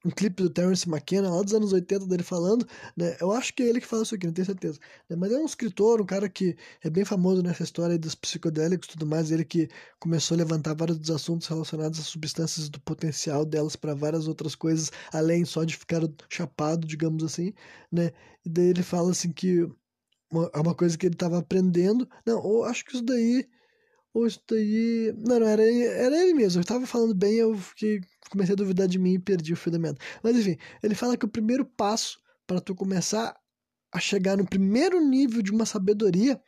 [0.05, 3.17] um clipe do Terence McKenna lá dos anos 80 dele falando, né?
[3.19, 4.79] Eu acho que é ele que fala isso aqui, não tenho certeza.
[5.09, 5.15] Né?
[5.15, 8.91] Mas é um escritor, um cara que é bem famoso nessa história dos psicodélicos e
[8.91, 9.67] tudo mais, ele que
[9.99, 14.53] começou a levantar vários dos assuntos relacionados às substâncias do potencial delas para várias outras
[14.53, 17.51] coisas, além só de ficar chapado, digamos assim,
[17.91, 18.11] né?
[18.45, 19.67] E daí ele fala assim que
[20.31, 22.07] uma, é uma coisa que ele estava aprendendo.
[22.25, 23.47] Não, eu acho que isso daí
[24.25, 25.13] isso daí.
[25.17, 26.61] Não, não, era, era ele mesmo.
[26.61, 29.71] Eu tava falando bem, eu fiquei, comecei a duvidar de mim e perdi o fio
[29.71, 29.79] da.
[30.23, 33.35] Mas enfim, ele fala que o primeiro passo para tu começar
[33.91, 36.39] a chegar no primeiro nível de uma sabedoria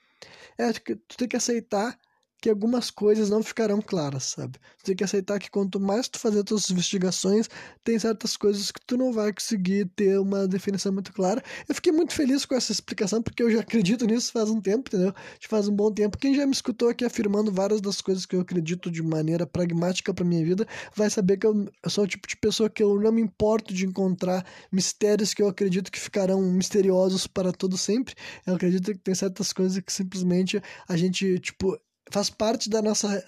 [0.58, 1.98] é que tu tem que aceitar
[2.42, 4.60] que algumas coisas não ficarão claras, sabe?
[4.80, 7.50] Tu tem que aceitar que quanto mais tu fazer tuas investigações,
[7.84, 11.44] tem certas coisas que tu não vai conseguir ter uma definição muito clara.
[11.68, 14.90] Eu fiquei muito feliz com essa explicação, porque eu já acredito nisso faz um tempo,
[14.90, 15.14] entendeu?
[15.48, 16.18] Faz um bom tempo.
[16.18, 20.14] Quem já me escutou aqui afirmando várias das coisas que eu acredito de maneira pragmática
[20.14, 23.12] para minha vida, vai saber que eu sou o tipo de pessoa que eu não
[23.12, 28.14] me importo de encontrar mistérios que eu acredito que ficarão misteriosos para todo sempre.
[28.46, 31.78] Eu acredito que tem certas coisas que simplesmente a gente, tipo,
[32.12, 33.24] faz parte da nossa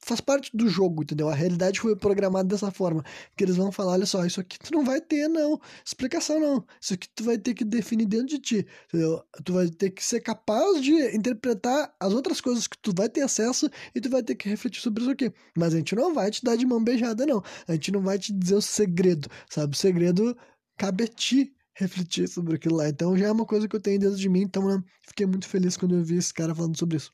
[0.00, 1.28] faz parte do jogo, entendeu?
[1.28, 3.02] A realidade foi programada dessa forma,
[3.36, 6.64] que eles vão falar, olha só, isso aqui tu não vai ter não, explicação não,
[6.80, 9.22] isso aqui tu vai ter que definir dentro de ti, entendeu?
[9.44, 13.22] Tu vai ter que ser capaz de interpretar as outras coisas que tu vai ter
[13.22, 16.30] acesso e tu vai ter que refletir sobre isso aqui, mas a gente não vai
[16.30, 19.74] te dar de mão beijada não, a gente não vai te dizer o segredo, sabe?
[19.74, 20.36] O segredo
[20.76, 23.98] cabe a ti refletir sobre aquilo lá, então já é uma coisa que eu tenho
[23.98, 26.98] dentro de mim, então né, fiquei muito feliz quando eu vi esse cara falando sobre
[26.98, 27.10] isso.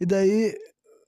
[0.00, 0.54] E daí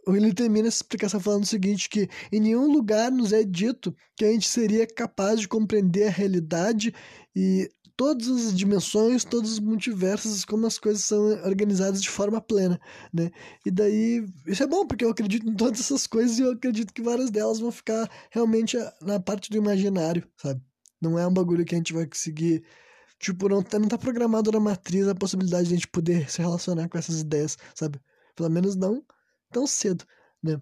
[0.09, 4.25] ele termina essa explicação falando o seguinte, que em nenhum lugar nos é dito que
[4.25, 6.93] a gente seria capaz de compreender a realidade
[7.35, 12.81] e todas as dimensões, todos os multiversos, como as coisas são organizadas de forma plena,
[13.13, 13.31] né?
[13.65, 16.93] E daí, isso é bom, porque eu acredito em todas essas coisas e eu acredito
[16.93, 20.61] que várias delas vão ficar realmente na parte do imaginário, sabe?
[21.01, 22.65] Não é um bagulho que a gente vai conseguir...
[23.21, 26.41] Tipo, não tá, não tá programado na matriz a possibilidade de a gente poder se
[26.41, 28.01] relacionar com essas ideias, sabe?
[28.35, 29.05] Pelo menos não
[29.51, 30.05] tão cedo,
[30.43, 30.61] né?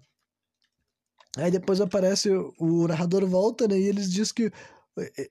[1.37, 3.79] Aí depois aparece o narrador volta, né?
[3.79, 4.51] E eles diz que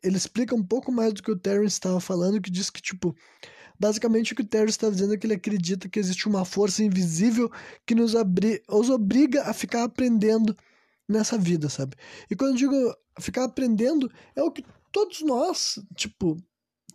[0.03, 3.15] ele explica um pouco mais do que o Terence estava falando, que diz que tipo
[3.79, 6.83] basicamente o que o Terence está dizendo é que ele acredita que existe uma força
[6.83, 7.51] invisível
[7.87, 10.57] que nos, abri nos obriga a ficar aprendendo
[11.09, 11.97] nessa vida, sabe?
[12.31, 16.37] E quando eu digo ficar aprendendo, é o que todos nós, tipo,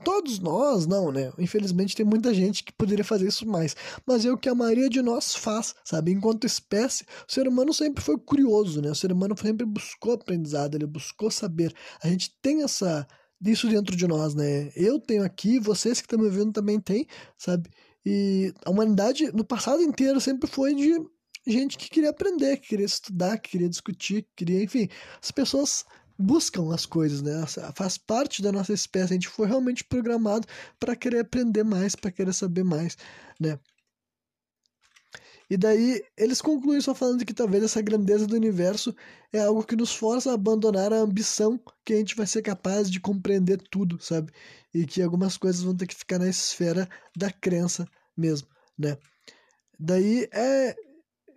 [0.04, 1.32] Todos nós, não, né?
[1.38, 3.76] Infelizmente tem muita gente que poderia fazer isso mais.
[4.06, 6.12] Mas é o que a maioria de nós faz, sabe?
[6.12, 8.90] Enquanto espécie, o ser humano sempre foi curioso, né?
[8.92, 11.74] O ser humano sempre buscou aprendizado, ele buscou saber.
[12.02, 13.08] A gente tem essa
[13.44, 14.72] isso dentro de nós, né?
[14.76, 17.06] Eu tenho aqui, vocês que estão me ouvindo também têm,
[17.38, 17.70] sabe?
[18.06, 21.00] E a humanidade no passado inteiro sempre foi de
[21.46, 24.88] gente que queria aprender, que queria estudar, que queria discutir, que queria, enfim,
[25.22, 25.86] as pessoas
[26.18, 27.46] buscam as coisas, né?
[27.76, 29.14] Faz parte da nossa espécie.
[29.14, 30.48] A gente foi realmente programado
[30.80, 32.98] para querer aprender mais, para querer saber mais,
[33.40, 33.60] né?
[35.50, 38.96] E daí eles concluem só falando que talvez essa grandeza do universo
[39.32, 42.90] é algo que nos força a abandonar a ambição que a gente vai ser capaz
[42.90, 44.32] de compreender tudo, sabe?
[44.74, 47.88] E que algumas coisas vão ter que ficar na esfera da crença
[48.18, 48.48] mesmo,
[48.78, 48.98] né?
[49.80, 50.76] Daí é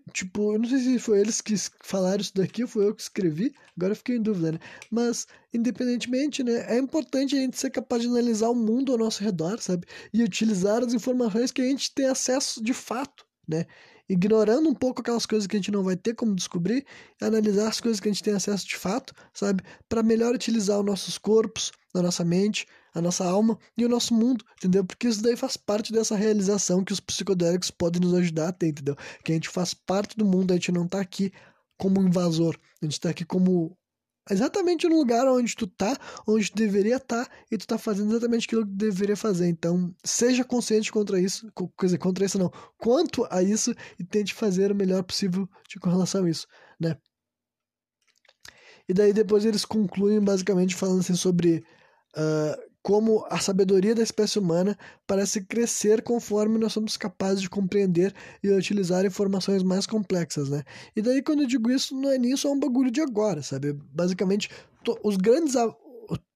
[0.09, 3.03] Tipo, eu não sei se foi eles que falaram isso daqui ou foi eu que
[3.03, 4.59] escrevi, agora eu fiquei em dúvida, né?
[4.91, 6.65] Mas, independentemente, né?
[6.69, 9.87] É importante a gente ser capaz de analisar o mundo ao nosso redor, sabe?
[10.13, 13.67] E utilizar as informações que a gente tem acesso de fato, né?
[14.09, 16.87] Ignorando um pouco aquelas coisas que a gente não vai ter como descobrir,
[17.21, 19.63] analisar as coisas que a gente tem acesso de fato, sabe?
[19.89, 24.15] Para melhor utilizar os nossos corpos, a nossa mente, a nossa alma e o nosso
[24.15, 24.85] mundo, entendeu?
[24.85, 28.69] Porque isso daí faz parte dessa realização que os psicodélicos podem nos ajudar a ter,
[28.69, 28.97] entendeu?
[29.25, 31.33] Que a gente faz parte do mundo, a gente não tá aqui
[31.77, 33.77] como invasor, a gente tá aqui como
[34.31, 38.11] exatamente no lugar onde tu tá, onde tu deveria estar, tá, e tu tá fazendo
[38.11, 39.49] exatamente aquilo que deveria fazer.
[39.49, 44.71] Então, seja consciente contra isso, dizer, contra isso não, quanto a isso, e tente fazer
[44.73, 46.47] o melhor possível de, com relação a isso,
[46.79, 46.97] né?
[48.89, 51.63] E daí depois eles concluem basicamente falando assim sobre
[52.17, 58.15] uh, como a sabedoria da espécie humana parece crescer conforme nós somos capazes de compreender
[58.43, 60.63] e utilizar informações mais complexas, né?
[60.95, 63.73] E daí, quando eu digo isso, não é nem só um bagulho de agora, sabe?
[63.93, 64.49] Basicamente,
[65.03, 65.55] os grandes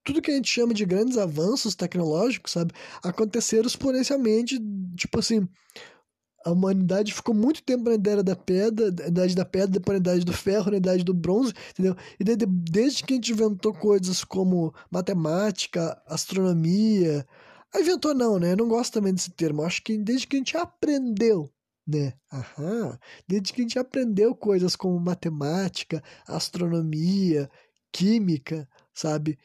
[0.05, 2.73] tudo que a gente chama de grandes avanços tecnológicos, sabe,
[3.05, 4.59] aconteceram exponencialmente,
[4.97, 5.49] tipo assim,
[6.45, 10.11] a humanidade ficou muito tempo na idade da pedra, na idade da pedra, depois na
[10.11, 11.97] idade do ferro, na idade do bronze, entendeu?
[12.19, 17.27] E desde, desde que a gente inventou coisas como matemática, astronomia,
[17.75, 18.53] inventou não, né?
[18.53, 19.63] Eu não gosto também desse termo.
[19.63, 21.51] Eu acho que desde que a gente aprendeu,
[21.87, 22.13] né?
[22.33, 22.99] Aham.
[23.27, 27.51] Desde que a gente aprendeu coisas como matemática, astronomia,
[27.93, 29.39] química, sabe?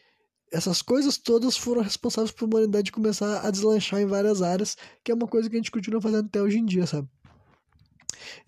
[0.52, 5.12] Essas coisas todas foram responsáveis por a humanidade começar a deslanchar em várias áreas, que
[5.12, 7.08] é uma coisa que a gente continua fazendo até hoje em dia, sabe?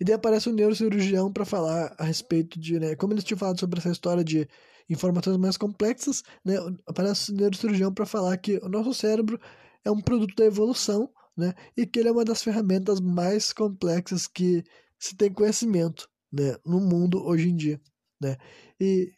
[0.00, 3.60] E daí aparece um neurocirurgião para falar a respeito de, né, como eles tinham falado
[3.60, 4.48] sobre essa história de
[4.88, 9.38] informações mais complexas, né, aparece um neurocirurgião para falar que o nosso cérebro
[9.84, 14.26] é um produto da evolução, né, e que ele é uma das ferramentas mais complexas
[14.26, 14.64] que
[14.98, 17.80] se tem conhecimento, né, no mundo hoje em dia,
[18.20, 18.36] né?
[18.78, 19.12] E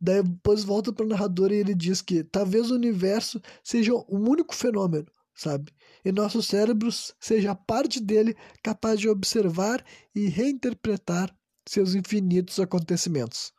[0.00, 4.30] Daí depois volta para o narrador e ele diz que talvez o universo seja um
[4.30, 5.72] único fenômeno, sabe?
[6.02, 9.84] E nossos cérebros seja parte dele capaz de observar
[10.14, 11.34] e reinterpretar
[11.68, 13.52] seus infinitos acontecimentos.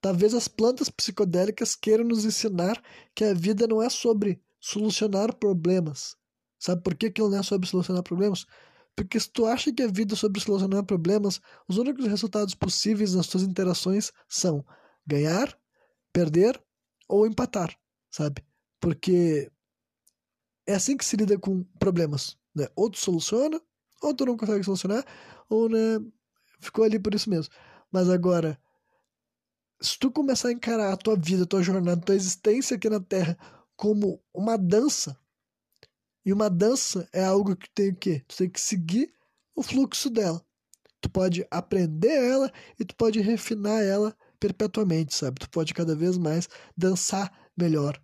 [0.00, 2.80] Talvez as plantas psicodélicas queiram nos ensinar
[3.14, 6.16] que a vida não é sobre solucionar problemas.
[6.58, 8.46] Sabe por que, que não é sobre solucionar problemas?
[8.94, 13.14] Porque se tu acha que a vida é sobre solucionar problemas, os únicos resultados possíveis
[13.14, 14.64] nas tuas interações são
[15.04, 15.56] ganhar
[16.12, 16.62] perder
[17.08, 17.76] ou empatar,
[18.10, 18.44] sabe?
[18.80, 19.50] Porque
[20.66, 22.68] é assim que se lida com problemas, né?
[22.76, 23.60] Ou tu soluciona,
[24.02, 25.04] ou tu não consegue solucionar,
[25.48, 25.98] ou né,
[26.60, 27.52] ficou ali por isso mesmo.
[27.90, 28.58] Mas agora,
[29.80, 32.88] se tu começar a encarar a tua vida, a tua jornada, a tua existência aqui
[32.88, 33.36] na Terra
[33.76, 35.18] como uma dança,
[36.24, 38.24] e uma dança é algo que tem o quê?
[38.28, 39.12] Tu tem que seguir
[39.56, 40.44] o fluxo dela.
[41.00, 45.38] Tu pode aprender ela e tu pode refinar ela perpetuamente, sabe?
[45.38, 48.02] Tu pode cada vez mais dançar melhor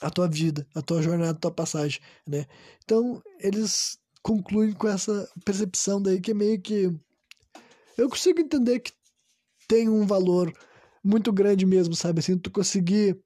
[0.00, 2.46] a tua vida, a tua jornada, a tua passagem, né?
[2.82, 6.90] Então, eles concluem com essa percepção daí que é meio que
[7.98, 8.92] eu consigo entender que
[9.68, 10.50] tem um valor
[11.04, 12.20] muito grande mesmo, sabe?
[12.20, 13.20] Assim, tu conseguir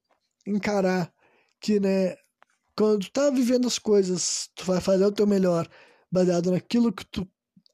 [0.44, 1.12] encarar
[1.60, 2.16] que, né,
[2.76, 5.68] quando tu tá vivendo as coisas, tu vai fazer o teu melhor
[6.10, 7.28] baseado naquilo que tu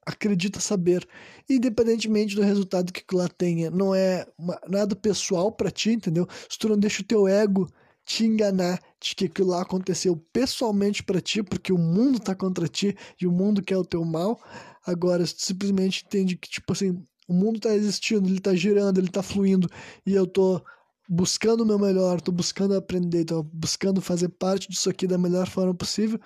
[0.05, 1.07] acredita saber,
[1.49, 3.71] independentemente do resultado que lá tenha.
[3.71, 6.27] Não é uma, nada pessoal para ti, entendeu?
[6.49, 7.67] Se tu não deixa o teu ego
[8.05, 12.67] te enganar de que aquilo lá aconteceu pessoalmente para ti, porque o mundo tá contra
[12.67, 14.39] ti e o mundo quer o teu mal.
[14.85, 19.09] Agora, tu simplesmente entende que, tipo assim, o mundo tá existindo, ele tá girando, ele
[19.09, 19.67] tá fluindo
[20.05, 20.61] e eu tô
[21.09, 25.47] buscando o meu melhor, tô buscando aprender, tô buscando fazer parte disso aqui da melhor
[25.47, 26.19] forma possível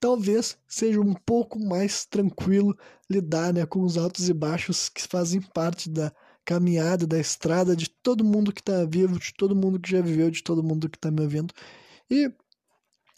[0.00, 2.76] talvez seja um pouco mais tranquilo
[3.10, 6.12] lidar né, com os altos e baixos que fazem parte da
[6.44, 10.30] caminhada, da estrada de todo mundo que está vivo, de todo mundo que já viveu,
[10.30, 11.52] de todo mundo que está me ouvindo.
[12.10, 12.30] E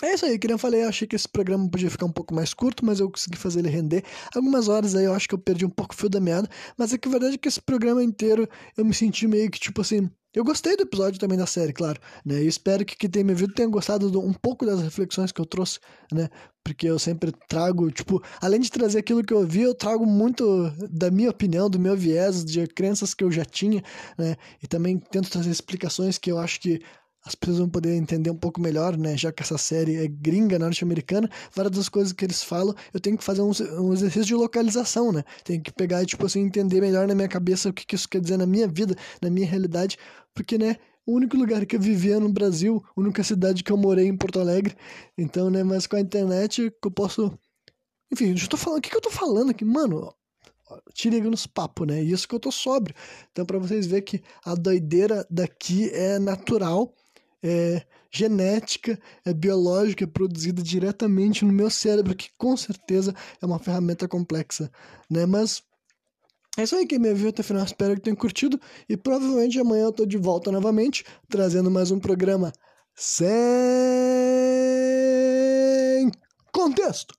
[0.02, 2.32] é isso aí, que eu falei, eu achei que esse programa podia ficar um pouco
[2.32, 4.04] mais curto, mas eu consegui fazer ele render.
[4.34, 6.92] Algumas horas aí eu acho que eu perdi um pouco o fio da meada, mas
[6.92, 9.80] é que a verdade é que esse programa inteiro eu me senti meio que tipo
[9.80, 10.08] assim,
[10.38, 12.36] eu gostei do episódio também da série, claro, né?
[12.36, 15.40] Eu espero que quem tenha me ouvido tenha gostado do, um pouco das reflexões que
[15.40, 15.80] eu trouxe,
[16.12, 16.28] né?
[16.62, 20.70] Porque eu sempre trago, tipo, além de trazer aquilo que eu vi, eu trago muito
[20.88, 23.82] da minha opinião, do meu viés, de crenças que eu já tinha,
[24.16, 24.36] né?
[24.62, 26.80] E também tento trazer explicações que eu acho que
[27.28, 29.14] as pessoas vão poder entender um pouco melhor, né?
[29.14, 33.18] Já que essa série é gringa, norte-americana, várias das coisas que eles falam, eu tenho
[33.18, 35.22] que fazer um, um, exercício de localização, né?
[35.44, 38.08] Tenho que pegar e, tipo assim, entender melhor na minha cabeça o que, que isso
[38.08, 39.98] quer dizer na minha vida, na minha realidade,
[40.34, 40.76] porque, né?
[41.06, 44.16] O único lugar que eu vivia no Brasil, a única cidade que eu morei em
[44.16, 44.74] Porto Alegre.
[45.16, 45.62] Então, né?
[45.62, 47.38] Mas com a internet que eu posso.
[48.12, 48.78] Enfim, eu tô falando.
[48.78, 49.64] O que, que eu tô falando aqui?
[49.64, 50.14] Mano,
[50.92, 52.02] tirei nos papos, né?
[52.02, 52.94] Isso que eu tô sóbrio.
[53.32, 56.94] Então, para vocês verem que a doideira daqui é natural
[57.42, 63.58] é genética, é biológica, é produzida diretamente no meu cérebro, que com certeza é uma
[63.58, 64.70] ferramenta complexa,
[65.10, 65.26] né?
[65.26, 65.62] Mas
[66.56, 69.60] é isso aí, quem me viu até o final, espero que tenham curtido e provavelmente
[69.60, 72.52] amanhã eu tô de volta novamente, trazendo mais um programa
[72.96, 73.30] sem
[76.52, 77.14] contexto.